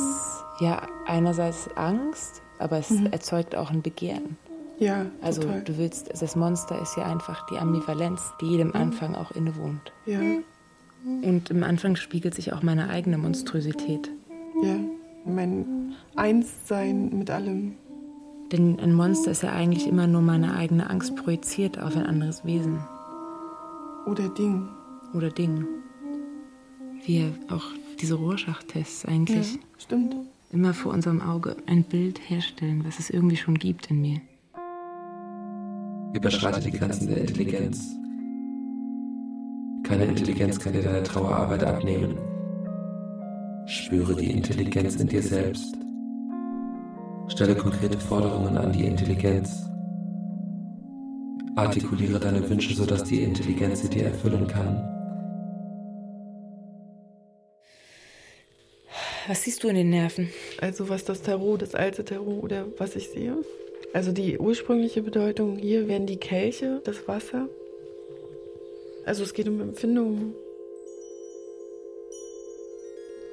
[0.60, 4.36] ja einerseits Angst, aber es erzeugt auch ein Begehren.
[4.78, 5.62] Ja, Also total.
[5.64, 9.90] du willst, das Monster ist ja einfach die Ambivalenz, die jedem Anfang auch innewohnt.
[10.04, 10.20] Ja,
[11.22, 14.10] Und im Anfang spiegelt sich auch meine eigene Monstrosität.
[14.62, 14.76] ja.
[15.28, 17.74] Mein Einssein mit allem.
[18.52, 22.44] Denn ein Monster ist ja eigentlich immer nur meine eigene Angst projiziert auf ein anderes
[22.44, 22.78] Wesen
[24.06, 24.68] Oder Ding.
[25.14, 25.66] oder Ding.
[27.04, 27.64] Wie auch
[28.00, 30.14] diese Rorschach-Tests eigentlich Ja, stimmt.
[30.52, 34.20] immer vor unserem Auge ein Bild herstellen, was es irgendwie schon gibt in mir.
[36.14, 37.84] Überschreite die Grenzen der Intelligenz.
[39.82, 42.16] Keine Intelligenz kann dir deine Trauerarbeit abnehmen.
[43.66, 45.76] Spüre die Intelligenz in dir selbst.
[47.28, 49.68] Stelle konkrete Forderungen an die Intelligenz.
[51.56, 54.92] Artikuliere deine Wünsche, sodass die Intelligenz sie dir erfüllen kann.
[59.26, 60.30] Was siehst du in den Nerven?
[60.60, 63.36] Also was das Tarot, das alte Tarot oder was ich sehe.
[63.92, 67.48] Also die ursprüngliche Bedeutung hier wären die Kelche, das Wasser.
[69.04, 70.34] Also es geht um Empfindungen.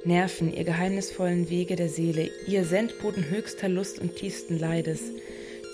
[0.06, 5.00] Nerven, ihr geheimnisvollen Wege der Seele, ihr Sendboten höchster Lust und tiefsten Leides.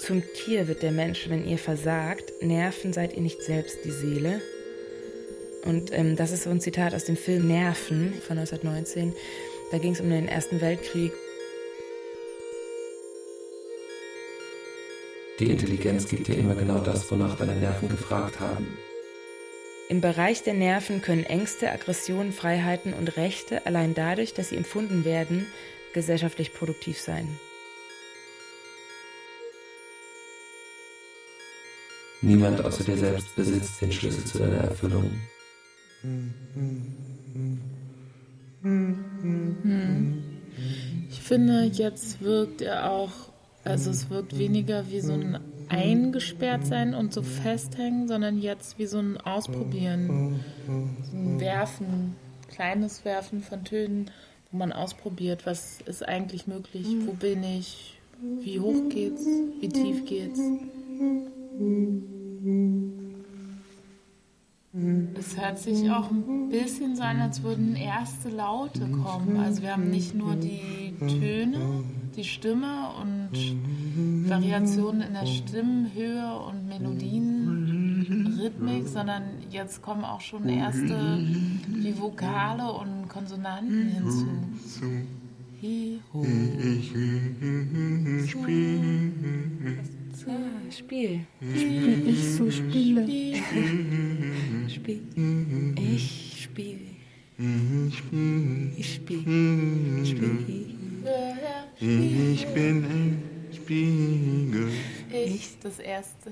[0.02, 2.32] Zum Tier wird der Mensch, wenn ihr versagt.
[2.42, 4.42] Nerven seid ihr nicht selbst die Seele.
[5.66, 9.14] Und ähm, das ist so ein Zitat aus dem Film Nerven von 1919.
[9.72, 11.12] Da ging es um den Ersten Weltkrieg.
[15.40, 18.78] Die Intelligenz gibt dir immer genau das, wonach deine Nerven gefragt haben.
[19.90, 25.04] Im Bereich der Nerven können Ängste, Aggressionen, Freiheiten und Rechte allein dadurch, dass sie empfunden
[25.04, 25.48] werden,
[25.94, 27.28] gesellschaftlich produktiv sein.
[32.22, 35.10] Niemand außer dir selbst besitzt den Schlüssel zu deiner Erfüllung.
[41.10, 43.12] Ich finde, jetzt wirkt er auch,
[43.64, 48.86] also es wirkt weniger wie so ein eingesperrt sein und so festhängen, sondern jetzt wie
[48.86, 52.16] so ein Ausprobieren, so ein Werfen,
[52.50, 54.12] kleines Werfen von Tönen,
[54.52, 57.98] wo man ausprobiert, was ist eigentlich möglich, wo bin ich,
[58.42, 59.26] wie hoch geht's,
[59.60, 60.40] wie tief geht's.
[64.72, 69.38] Es hört sich auch ein bisschen so an, als würden erste Laute kommen.
[69.38, 71.84] Also wir haben nicht nur die Töne,
[72.16, 73.30] die Stimme und
[74.30, 81.18] Variationen in der Stimmhöhe und Melodien, Rhythmik, sondern jetzt kommen auch schon erste
[81.68, 84.28] wie Vokale und Konsonanten hinzu.
[85.64, 86.24] Hi, ho.
[90.28, 91.22] Ah, Spiel.
[91.42, 93.04] Ich so spiele.
[94.68, 95.04] Spiel.
[95.76, 96.80] Ich spiele.
[98.78, 100.06] Ich spiele.
[100.06, 100.66] Spiel.
[101.80, 104.70] Ich bin ein Spiegel.
[105.12, 106.32] Ich, das erste.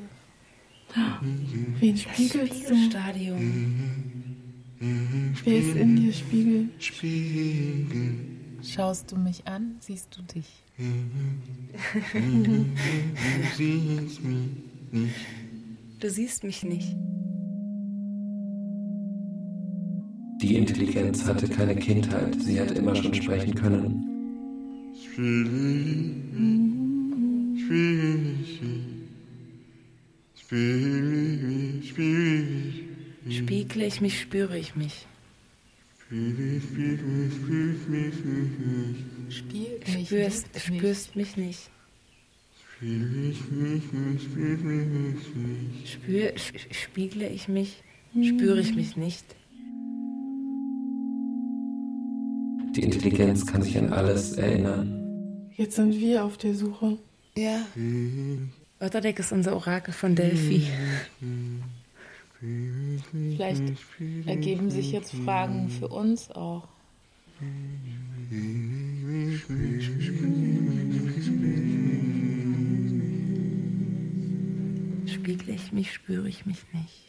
[1.80, 2.76] Wen spiegelst du?
[2.90, 4.36] Stadium.
[4.80, 6.70] Wer ist in dir Spiegel?
[6.80, 8.16] Spiegel.
[8.64, 10.48] Schaust du mich an, siehst du dich.
[10.78, 10.86] Du
[13.56, 14.50] siehst mich
[14.92, 15.16] nicht.
[16.00, 16.96] Du siehst mich nicht.
[20.42, 24.04] Die Intelligenz hatte keine Kindheit, sie hat immer schon sprechen können.
[25.04, 26.14] Spiegel.
[27.58, 28.36] Spiegel.
[30.36, 31.82] Spiegel.
[31.84, 32.74] Spiegel.
[33.30, 35.08] Spiegle ich mich, spüre ich mich.
[39.30, 40.66] Spielt mich Spürst, nicht.
[40.66, 41.70] spürst mich nicht.
[45.86, 46.32] Spür,
[46.72, 47.84] spiegle ich mich,
[48.14, 49.26] spüre ich mich nicht.
[52.76, 55.50] Die Intelligenz kann sich an alles erinnern.
[55.58, 56.98] Jetzt sind wir auf der Suche.
[57.36, 57.66] Ja.
[58.80, 60.68] Otterdek ist unser Orakel von Delphi.
[62.40, 63.64] Vielleicht
[64.28, 66.68] ergeben sich jetzt Fragen für uns auch.
[75.08, 77.08] Spiegle ich mich, spüre ich mich nicht.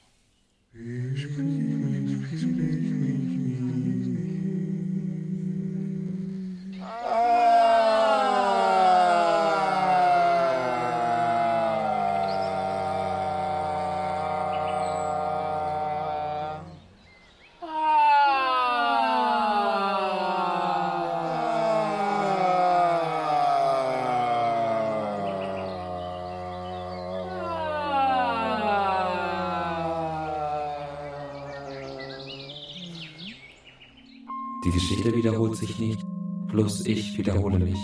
[35.08, 36.04] Geschichte wiederholt sich nicht,
[36.48, 37.78] bloß ich wiederhole mich.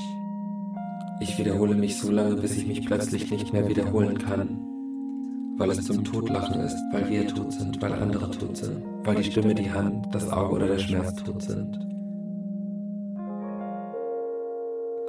[1.20, 4.60] Ich wiederhole mich so lange, bis ich mich plötzlich nicht mehr wiederholen kann.
[5.56, 9.24] Weil es zum Totlachen ist, weil wir tot sind, weil andere tot sind, weil die
[9.24, 11.78] Stimme, die Hand, das Auge oder der Schmerz tot sind.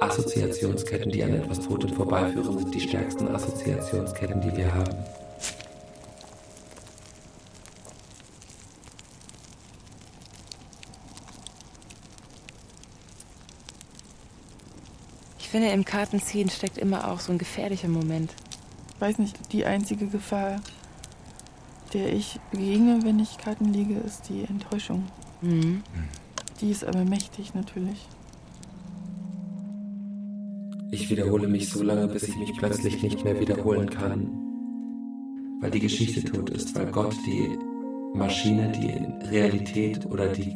[0.00, 4.96] Assoziationsketten, die an etwas Totem vorbeiführen, sind die stärksten Assoziationsketten, die wir haben.
[15.56, 18.34] Finde, im Kartenziehen steckt immer auch so ein gefährlicher Moment.
[18.94, 20.60] Ich weiß nicht, die einzige Gefahr,
[21.94, 25.04] der ich begegne, wenn ich Karten lege, ist die Enttäuschung.
[25.40, 25.82] Mhm.
[26.60, 28.06] Die ist aber mächtig natürlich.
[30.90, 34.28] Ich wiederhole mich so lange, bis ich mich plötzlich nicht mehr wiederholen kann.
[35.62, 37.56] Weil die Geschichte tot ist, weil Gott die
[38.14, 40.54] Maschine, die Realität oder die...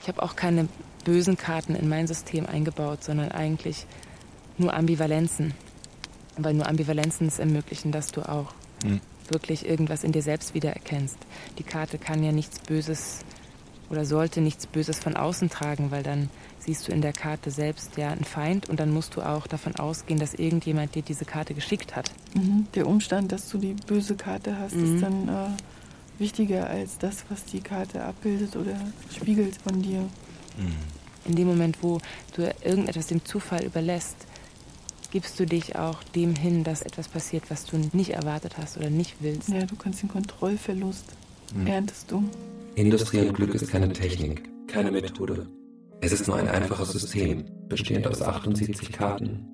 [0.00, 0.66] Ich habe auch keine
[1.08, 3.86] bösen Karten in mein System eingebaut, sondern eigentlich
[4.58, 5.54] nur Ambivalenzen.
[6.36, 8.52] Weil nur Ambivalenzen es ermöglichen, dass du auch
[8.84, 9.00] Hm.
[9.30, 11.16] wirklich irgendwas in dir selbst wiedererkennst.
[11.58, 13.20] Die Karte kann ja nichts Böses
[13.88, 16.28] oder sollte nichts Böses von außen tragen, weil dann
[16.58, 19.74] siehst du in der Karte selbst ja einen Feind und dann musst du auch davon
[19.76, 22.10] ausgehen, dass irgendjemand dir diese Karte geschickt hat.
[22.34, 22.66] Mhm.
[22.74, 24.94] Der Umstand, dass du die böse Karte hast, Mhm.
[24.94, 28.76] ist dann äh, wichtiger als das, was die Karte abbildet oder
[29.16, 30.04] spiegelt von dir.
[31.28, 31.98] In dem Moment, wo
[32.34, 34.16] du irgendetwas dem Zufall überlässt,
[35.10, 38.88] gibst du dich auch dem hin, dass etwas passiert, was du nicht erwartet hast oder
[38.88, 39.50] nicht willst.
[39.50, 41.04] Ja, du kannst den Kontrollverlust
[41.54, 41.66] hm.
[41.66, 42.24] erntest du.
[42.74, 45.46] Industrie und Glück ist keine Technik, keine Methode.
[46.00, 49.46] Es ist nur ein einfaches System, bestehend aus 78 Karten.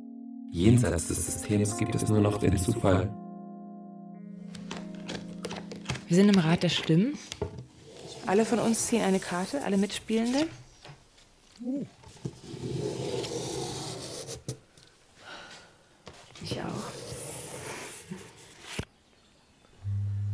[0.53, 3.12] Jenseits des Systems gibt es nur noch den Zufall.
[6.07, 7.18] Wir sind im Rat der Stimmen.
[8.27, 10.47] Alle von uns ziehen eine Karte, alle Mitspielende.
[11.63, 11.85] Uh.
[16.43, 16.91] Ich auch.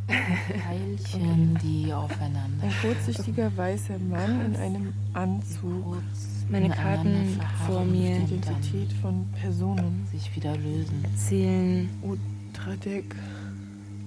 [0.09, 2.65] Teilchen, die aufeinander.
[2.65, 6.03] Ein kurzsichtiger weißer Mann in einem Anzug.
[6.49, 8.19] Meine Karten vor mir.
[8.21, 10.07] Die Identität von Personen.
[10.11, 11.05] Sich wieder lösen.
[11.05, 11.89] Erzählen.
[12.03, 13.15] Ultradeck.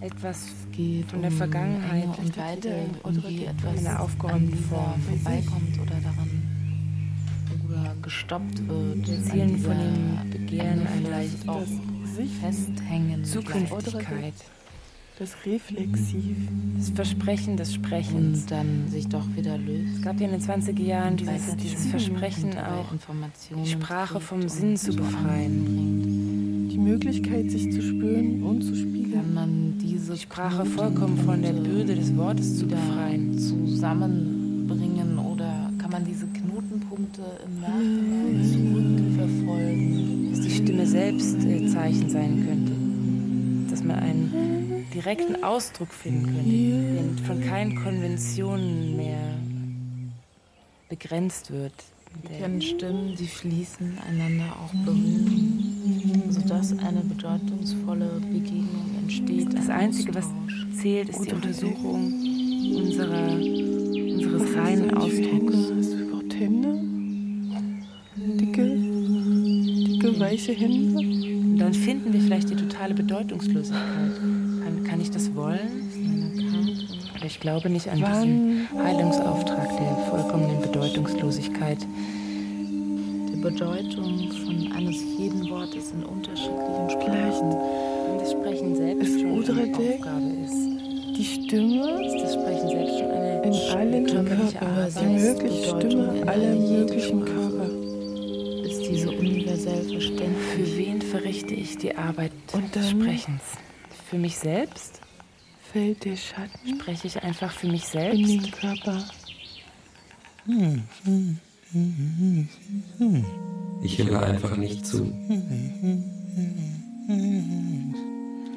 [0.01, 5.95] Etwas geht von der Vergangenheit und weiter irgendwie etwas in einer aufgeräumten Form vorbeikommt oder
[6.01, 6.53] daran
[7.82, 9.09] oder gestoppt wird.
[9.09, 11.63] Erzählen von dem Begehren vielleicht auch
[12.41, 13.24] festhängen.
[13.24, 14.34] Zukünftigkeit.
[15.19, 16.38] Das Reflexiv.
[16.78, 18.41] Das Versprechen des Sprechens.
[18.41, 19.97] Und dann sich doch wieder löst.
[19.97, 22.91] Es gab ja in den 20er Jahren dieses, dieses Versprechen auch,
[23.63, 26.67] die Sprache vom Sinn zu befreien.
[26.69, 29.13] Die Möglichkeit, sich zu spüren und zu spiegeln.
[29.13, 33.38] Kann man diese Sprache vollkommen von der Bürde des Wortes zu befreien.
[33.38, 36.26] Zusammenbringen oder kann man diese
[36.93, 40.31] Knotenpunkte im Nachhinein zurückverfolgen?
[40.31, 43.71] Dass die Stimme selbst äh, Zeichen sein könnte.
[43.71, 49.37] Dass man einen direkten Ausdruck finden könnte, der von keinen Konventionen mehr
[50.89, 51.73] begrenzt wird.
[52.21, 59.51] Wir kennen Stimmen, die fließen, einander auch berühren, sodass eine bedeutungsvolle Begegnung entsteht.
[59.57, 60.27] Das Einzige, was
[60.79, 62.13] zählt, ist die Untersuchung
[62.75, 65.92] unserer, unseres reinen Ausdrucks.
[70.34, 70.99] Dicke, weiche Hände?
[70.99, 74.11] Und dann finden wir vielleicht die totale Bedeutungslosigkeit.
[74.88, 75.89] Kann ich das wollen?
[77.15, 81.79] Aber ich glaube nicht an diesen Heilungsauftrag der vollkommenen Bedeutungslosigkeit.
[83.31, 87.55] Die Bedeutung von eines jeden Wortes in unterschiedlichen Sprachen.
[88.07, 91.17] Wenn das Sprechen selbst schon eine Aufgabe ist.
[91.17, 96.55] Die Stimme ist das Sprechen selbst schon eine in allen Körper, die mögliche Stimme aller
[96.55, 97.42] möglichen Körper.
[99.64, 100.43] Ist diese universell verständlich?
[100.53, 102.32] Für wen verrichte ich die Arbeit
[102.76, 103.41] des Sprechens?
[104.14, 105.01] für mich selbst?
[105.72, 106.80] Fällt der Schatten?
[106.80, 108.20] Spreche ich einfach für mich selbst?
[108.20, 109.03] In den Körper.
[113.82, 115.11] Ich höre einfach nicht zu.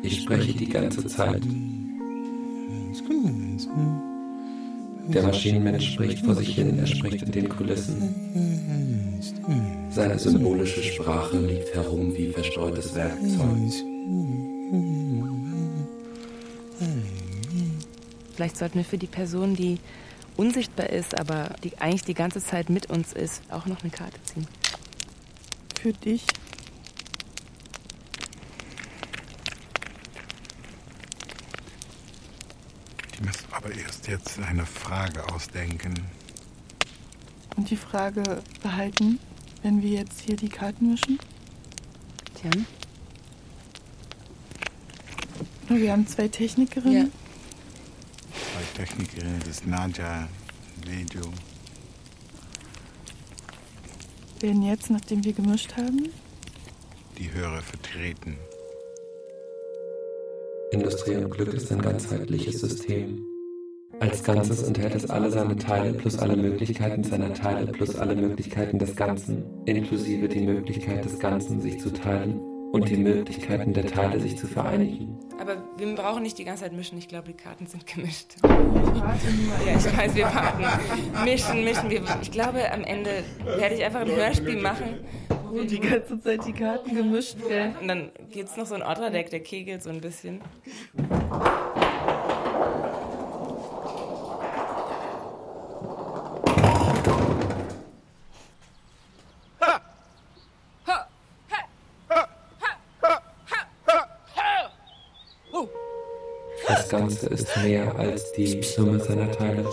[0.03, 1.43] Ich spreche die ganze Zeit.
[5.09, 8.15] Der Maschinenmensch spricht vor sich hin, er spricht in den Kulissen.
[9.97, 13.73] Seine symbolische Sprache liegt herum wie verstreutes Werkzeug.
[18.35, 19.81] Vielleicht sollten wir für die Person, die
[20.37, 24.23] unsichtbar ist, aber die eigentlich die ganze Zeit mit uns ist, auch noch eine Karte
[24.25, 24.47] ziehen.
[25.81, 26.27] Für dich.
[33.19, 35.95] Die müssen aber erst jetzt eine Frage ausdenken.
[37.57, 39.19] Und die Frage behalten,
[39.67, 41.19] wenn wir jetzt hier die Karten mischen?
[42.37, 42.51] Tja.
[45.69, 47.07] Wir haben zwei Technikerinnen.
[47.07, 48.85] Ja.
[48.85, 50.29] Technikerin, das ist Nadja
[50.85, 51.23] Ledio.
[54.39, 56.11] Werden jetzt, nachdem wir gemischt haben,
[57.19, 58.39] die Hörer vertreten.
[60.71, 63.26] Industrie und Glück ist ein ganzheitliches System.
[63.99, 68.79] Als Ganzes enthält es alle seine Teile plus alle Möglichkeiten seiner Teile plus alle Möglichkeiten
[68.79, 72.39] des Ganzen, inklusive die Möglichkeit des Ganzen, sich zu teilen
[72.73, 75.19] und die Möglichkeiten der Teile, sich zu vereinigen.
[75.41, 76.99] Aber wir brauchen nicht die ganze Zeit mischen.
[76.99, 78.35] Ich glaube, die Karten sind gemischt.
[78.45, 80.65] Ja, ich weiß, wir warten.
[81.25, 81.91] Mischen, mischen.
[82.21, 85.01] Ich glaube, am Ende werde ich einfach ein Hörspiel machen,
[85.51, 87.77] wo die ganze Zeit die Karten gemischt werden.
[87.81, 90.43] Und dann gibt es noch so ein Ortra-Deck, der kegelt so ein bisschen.
[106.99, 109.69] Ganze ist mehr als die Summe seiner Teile.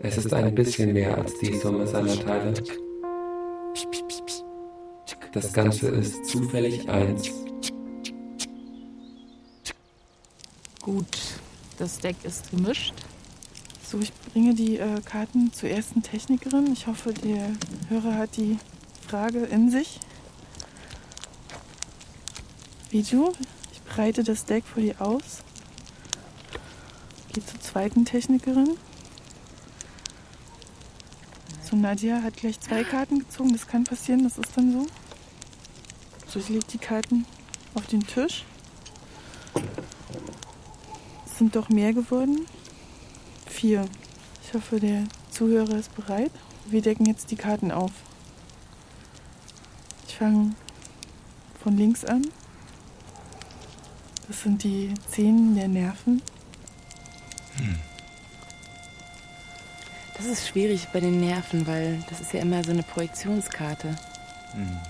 [0.00, 2.52] Es ist ein bisschen mehr als die Summe seiner Teile.
[5.32, 7.30] Das Ganze ist zufällig eins.
[10.82, 11.18] Gut,
[11.78, 12.94] das Deck ist gemischt.
[13.90, 16.72] So, ich bringe die äh, Karten zur ersten Technikerin.
[16.74, 17.52] Ich hoffe, der
[17.88, 18.58] Hörer hat die
[19.08, 19.98] Frage in sich.
[22.90, 23.32] Biju,
[23.86, 25.42] ich breite das Deck vor dir aus.
[27.32, 28.76] Gehe zur zweiten Technikerin.
[31.62, 33.52] So, Nadja hat gleich zwei Karten gezogen.
[33.52, 34.86] Das kann passieren, das ist dann so.
[36.28, 37.26] So, ich lege die Karten
[37.74, 38.44] auf den Tisch.
[41.24, 42.46] Es sind doch mehr geworden.
[43.46, 43.86] Vier.
[44.44, 46.32] Ich hoffe, der Zuhörer ist bereit.
[46.66, 47.92] Wir decken jetzt die Karten auf.
[50.08, 50.54] Ich fange
[51.62, 52.26] von links an.
[54.28, 56.22] Das sind die Zehen der Nerven.
[60.16, 63.94] Das ist schwierig bei den Nerven, weil das ist ja immer so eine Projektionskarte.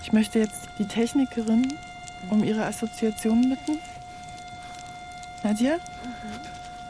[0.01, 1.77] Ich möchte jetzt die Technikerin
[2.29, 3.79] um ihre Assoziationen bitten.
[5.43, 5.77] Nadja,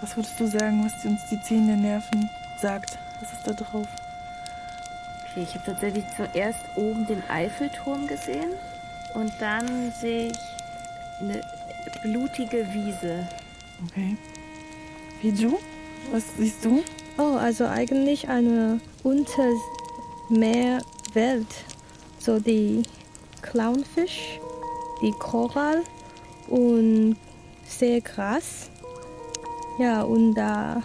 [0.02, 2.30] was würdest du sagen, was uns die Zehen der Nerven
[2.62, 2.98] sagt?
[3.20, 3.88] Was ist da drauf?
[5.24, 8.52] Okay, ich habe tatsächlich zuerst oben den Eiffelturm gesehen
[9.16, 10.39] und dann sehe ich
[11.20, 11.41] eine
[12.04, 13.28] blutige Wiese.
[13.86, 14.18] Okay.
[15.22, 15.60] Biju,
[16.12, 16.84] was siehst du?
[17.18, 21.48] Oh, also eigentlich eine Untermeerwelt.
[22.20, 22.84] So die
[23.42, 24.40] Clownfisch,
[25.02, 25.84] die Korall
[26.48, 27.18] und
[27.66, 28.70] sehr krass.
[29.80, 30.84] Ja, und da,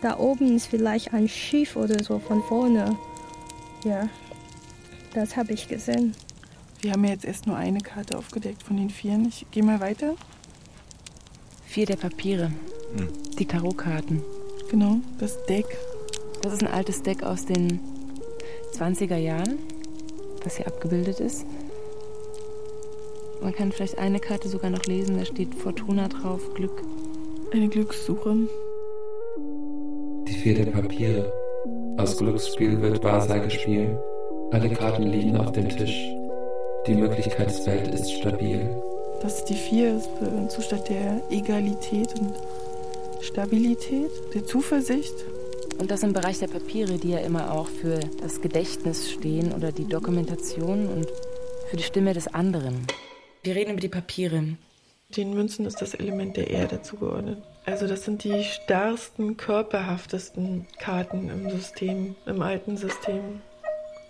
[0.00, 2.96] da oben ist vielleicht ein Schiff oder so von vorne.
[3.84, 4.08] Ja,
[5.14, 6.14] das habe ich gesehen.
[6.82, 9.24] Wir haben ja jetzt erst nur eine Karte aufgedeckt von den vieren.
[9.28, 10.16] Ich gehe mal weiter.
[11.64, 12.50] Vier der Papiere.
[13.38, 14.20] Die Tarotkarten.
[14.68, 15.78] Genau, das Deck.
[16.42, 17.78] Das ist ein altes Deck aus den
[18.76, 19.58] 20er Jahren,
[20.42, 21.46] was hier abgebildet ist.
[23.40, 26.82] Man kann vielleicht eine Karte sogar noch lesen, da steht Fortuna drauf, Glück.
[27.52, 28.48] Eine Glückssuche.
[30.26, 31.32] Die vier der Papiere.
[31.96, 33.96] Aus Glücksspiel wird Wahrsagespiel.
[34.50, 36.12] Alle Karten liegen auf dem Tisch.
[36.88, 38.68] Die Möglichkeitswelt ist stabil.
[39.22, 42.34] Das ist die vier, ist ein Zustand der Egalität und
[43.20, 45.14] Stabilität, der Zuversicht.
[45.78, 49.70] Und das im Bereich der Papiere, die ja immer auch für das Gedächtnis stehen oder
[49.70, 51.06] die Dokumentation und
[51.70, 52.84] für die Stimme des anderen.
[53.44, 54.42] Wir reden über die Papiere.
[55.16, 57.38] Den Münzen ist das Element der Erde zugeordnet.
[57.64, 63.40] Also das sind die starrsten, körperhaftesten Karten im System, im alten System.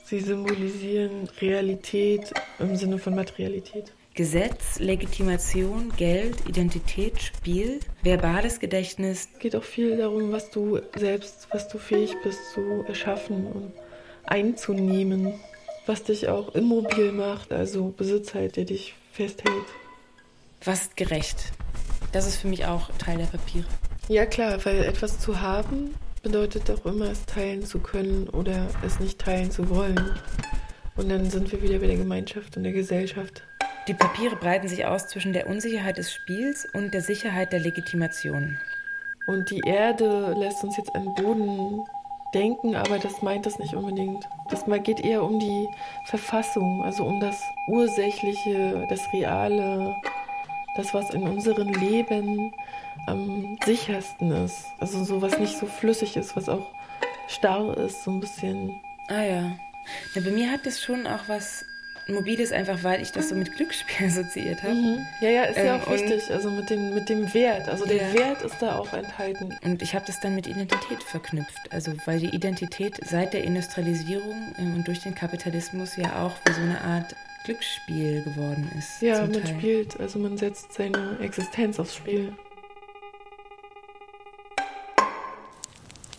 [0.05, 3.93] Sie symbolisieren Realität im Sinne von Materialität.
[4.15, 9.29] Gesetz, Legitimation, Geld, Identität, Spiel, verbales Gedächtnis.
[9.33, 13.73] Es geht auch viel darum, was du selbst, was du fähig bist zu erschaffen und
[14.25, 15.33] einzunehmen,
[15.87, 19.65] was dich auch immobil macht, also Besitz halt, der dich festhält.
[20.65, 21.53] Was ist gerecht?
[22.13, 23.67] Das ist für mich auch Teil der Papiere.
[24.09, 29.01] Ja klar, weil etwas zu haben bedeutet auch immer, es teilen zu können oder es
[29.01, 29.99] nicht teilen zu wollen.
[30.97, 33.43] Und dann sind wir wieder bei der Gemeinschaft und der Gesellschaft.
[33.89, 38.59] Die Papiere breiten sich aus zwischen der Unsicherheit des Spiels und der Sicherheit der Legitimation.
[39.27, 41.85] Und die Erde lässt uns jetzt an Boden
[42.35, 44.29] denken, aber das meint das nicht unbedingt.
[44.51, 45.69] Das geht eher um die
[46.07, 49.95] Verfassung, also um das Ursächliche, das Reale,
[50.77, 52.53] das, was in unserem Leben
[53.07, 54.67] am sichersten ist.
[54.79, 56.67] Also so was nicht so flüssig ist, was auch
[57.29, 58.81] starr ist, so ein bisschen.
[59.09, 59.51] Ah ja.
[60.15, 61.65] Na, bei mir hat das schon auch was
[62.09, 64.99] Mobiles, einfach weil ich das so mit Glücksspiel assoziiert habe.
[65.21, 66.31] Ja, ja, ist ja Ähm, auch und- wichtig.
[66.33, 67.69] Also mit dem, mit dem Wert.
[67.69, 68.15] Also der Ja.
[68.15, 69.57] Wert ist da auch enthalten.
[69.65, 71.73] Und ich habe das dann mit Identität verknüpft.
[71.73, 76.53] Also weil die Identität seit der Industrialisierung äh, und durch den Kapitalismus ja auch wie
[76.53, 77.15] so eine Art
[77.45, 79.03] Glücksspiel geworden ist.
[79.03, 79.59] Ja, zum man Teil.
[79.59, 82.35] spielt, also man setzt seine Existenz aufs Spiel.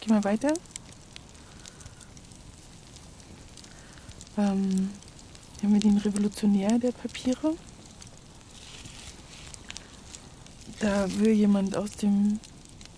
[0.01, 0.53] Geh mal weiter.
[4.37, 4.89] Ähm,
[5.59, 7.55] hier haben wir den Revolutionär der Papiere.
[10.79, 12.39] Da will jemand aus dem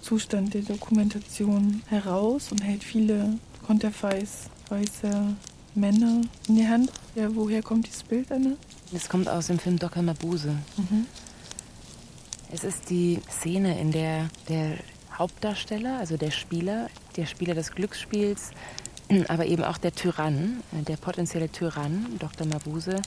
[0.01, 5.35] Zustand der Dokumentation heraus und hält viele Konterfeis weiße
[5.75, 6.91] Männer in die Hand.
[7.15, 8.57] Ja, woher kommt dieses Bild, Anne?
[8.91, 10.03] Das kommt aus dem Film Dr.
[10.03, 10.55] Mabuse.
[10.77, 11.05] Mhm.
[12.51, 14.77] Es ist die Szene, in der der
[15.17, 18.51] Hauptdarsteller, also der Spieler, der Spieler des Glücksspiels,
[19.27, 22.47] aber eben auch der Tyrann, der potenzielle Tyrann, Dr.
[22.47, 23.01] Mabuse,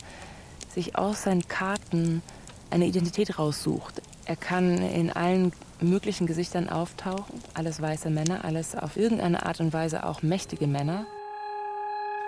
[0.75, 2.23] sich aus seinen Karten
[2.71, 4.03] eine Identität raussucht.
[4.25, 9.73] Er kann in allen möglichen Gesichtern auftauchen, alles weiße Männer, alles auf irgendeine Art und
[9.73, 11.07] Weise auch mächtige Männer.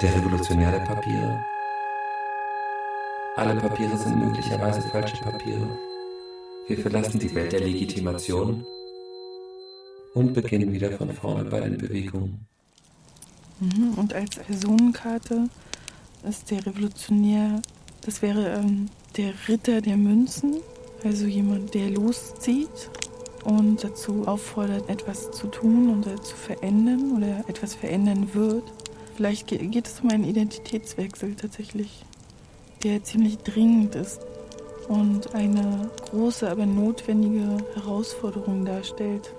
[0.03, 1.44] Der Revolutionär der Papiere.
[3.36, 5.78] Alle Papiere sind möglicherweise falsche Papiere.
[6.68, 8.64] Wir verlassen die Welt der Legitimation
[10.14, 12.46] und beginnen wieder von vorne bei den Bewegungen.
[13.61, 13.92] Mhm.
[13.98, 15.51] Und als Personenkarte
[16.26, 17.61] ist der Revolutionär,
[18.01, 18.88] das wäre ähm,
[19.18, 20.62] der Ritter der Münzen.
[21.05, 22.90] Also jemand, der loszieht
[23.44, 28.64] und dazu auffordert, etwas zu tun oder zu verändern oder etwas verändern wird.
[29.21, 32.07] Vielleicht geht es um einen Identitätswechsel tatsächlich,
[32.83, 34.23] der ziemlich dringend ist
[34.89, 39.31] und eine große, aber notwendige Herausforderung darstellt.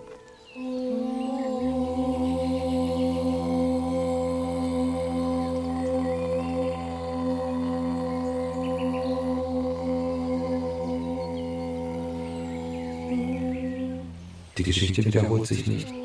[14.60, 16.01] Die Geschichte wiederholt sich nicht.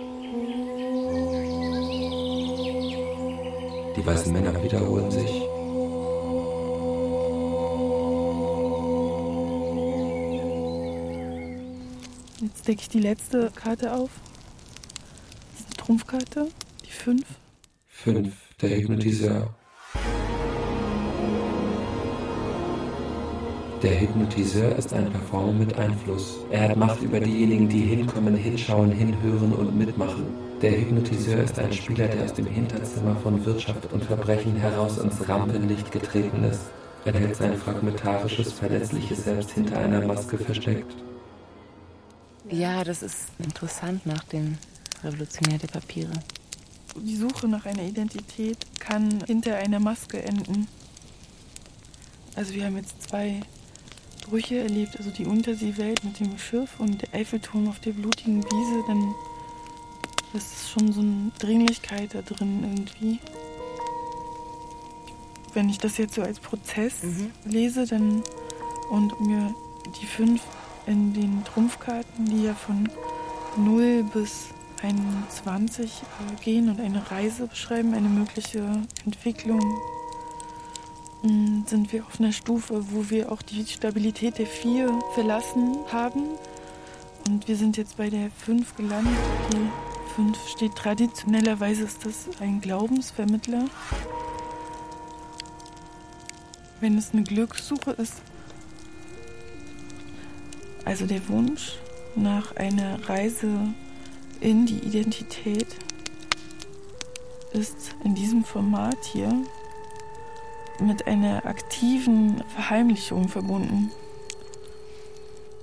[3.96, 5.42] Die weißen Männer wiederholen sich.
[12.42, 14.10] Jetzt decke ich die letzte Karte auf.
[15.50, 16.48] Das ist eine Trumpfkarte,
[16.84, 17.22] die 5.
[17.88, 19.54] 5, der Hypnotiseur.
[23.82, 26.38] Der Hypnotiseur ist ein Performer mit Einfluss.
[26.50, 30.45] Er hat Macht über diejenigen, die hinkommen, hinschauen, hinhören und mitmachen.
[30.62, 35.28] Der Hypnotiseur ist ein Spieler, der aus dem Hinterzimmer von Wirtschaft und Verbrechen heraus ins
[35.28, 36.62] Rampenlicht getreten ist.
[37.04, 40.96] Er hält sein fragmentarisches, verletzliches Selbst hinter einer Maske versteckt.
[42.50, 44.56] Ja, das ist interessant nach dem
[45.04, 46.12] Revolutionär der Papiere.
[47.02, 50.68] Die Suche nach einer Identität kann hinter einer Maske enden.
[52.34, 53.40] Also wir haben jetzt zwei
[54.26, 58.84] Brüche erlebt, also die Unterseewelt mit dem Schiff und der Eiffelturm auf der blutigen Wiese,
[58.86, 59.14] dann
[60.34, 63.18] ist schon so eine Dringlichkeit da drin irgendwie.
[65.54, 67.30] Wenn ich das jetzt so als Prozess mhm.
[67.44, 68.22] lese, dann
[68.90, 69.54] und mir
[70.00, 70.42] die fünf
[70.86, 72.88] in den Trumpfkarten, die ja von
[73.56, 74.48] 0 bis
[74.82, 78.62] 21 äh, gehen und eine Reise beschreiben, eine mögliche
[79.04, 79.60] Entwicklung
[81.66, 86.22] sind wir auf einer Stufe, wo wir auch die Stabilität der vier verlassen haben.
[87.26, 89.12] Und wir sind jetzt bei der fünf gelandet.
[89.52, 89.85] Die
[90.16, 93.66] fünf steht traditionellerweise, ist das ein Glaubensvermittler.
[96.80, 98.14] Wenn es eine Glückssuche ist,
[100.86, 101.76] also der Wunsch
[102.14, 103.74] nach einer Reise
[104.40, 105.66] in die Identität
[107.52, 109.30] ist in diesem Format hier
[110.80, 113.90] mit einer aktiven Verheimlichung verbunden.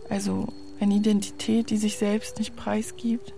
[0.10, 0.46] Also
[0.80, 3.34] eine Identität, die sich selbst nicht preisgibt,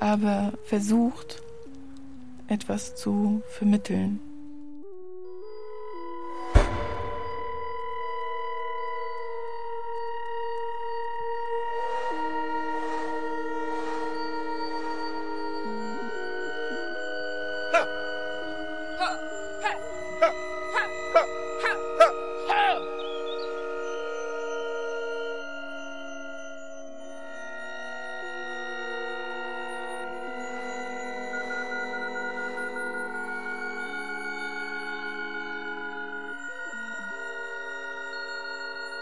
[0.00, 1.42] aber versucht,
[2.48, 4.20] etwas zu vermitteln.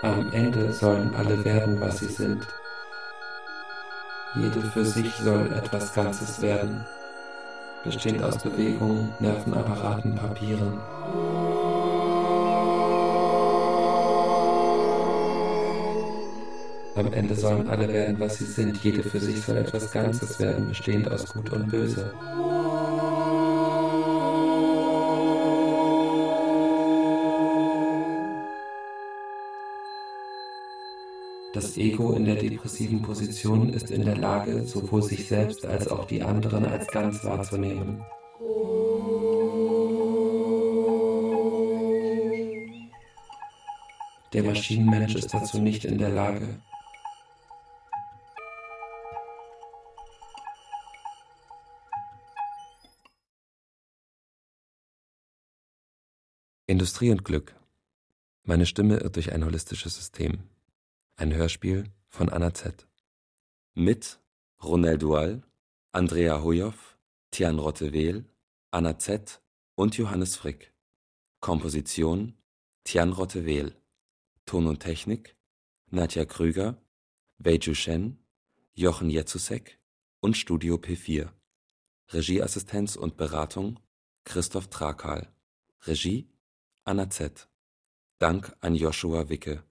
[0.05, 2.47] Am Ende sollen alle werden, was sie sind.
[4.35, 6.85] Jede für sich soll etwas Ganzes werden,
[7.85, 10.79] bestehend aus Bewegungen, Nervenapparaten, Papieren.
[16.97, 18.77] Am Ende sollen alle werden, was sie sind.
[18.85, 22.13] Jede für sich soll etwas Ganzes werden, bestehend aus Gut und Böse.
[31.75, 36.05] Das Ego in der depressiven Position ist in der Lage, sowohl sich selbst als auch
[36.05, 38.01] die anderen als ganz wahrzunehmen.
[44.33, 46.63] Der Maschinenmensch ist dazu nicht in der Lage.
[56.69, 57.57] Industrie und Glück.
[58.45, 60.54] Meine Stimme irrt durch ein holistisches System.
[61.17, 62.89] Ein Hörspiel von Anna Z.
[63.75, 64.19] Mit
[64.61, 65.45] Ronel Dual,
[65.93, 66.75] Andrea Hujow,
[67.31, 68.25] Tian Rottewel,
[68.73, 69.41] Anna Z.
[69.77, 70.75] und Johannes Frick.
[71.39, 72.35] Komposition
[72.83, 73.77] Tian Rottewel.
[74.45, 75.37] Ton und Technik
[75.91, 76.83] Nadja Krüger,
[77.39, 78.19] Beiju Shen,
[78.73, 79.79] Jochen Jetzusek
[80.19, 81.31] und Studio P4.
[82.09, 83.79] Regieassistenz und Beratung
[84.25, 85.33] Christoph Trakal.
[85.83, 86.29] Regie
[86.83, 87.49] Anna Z.
[88.19, 89.63] Dank an Joshua Wicke.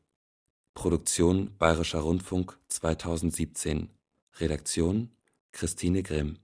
[0.73, 3.89] Produktion Bayerischer Rundfunk 2017.
[4.39, 5.11] Redaktion
[5.51, 6.39] Christine Grimm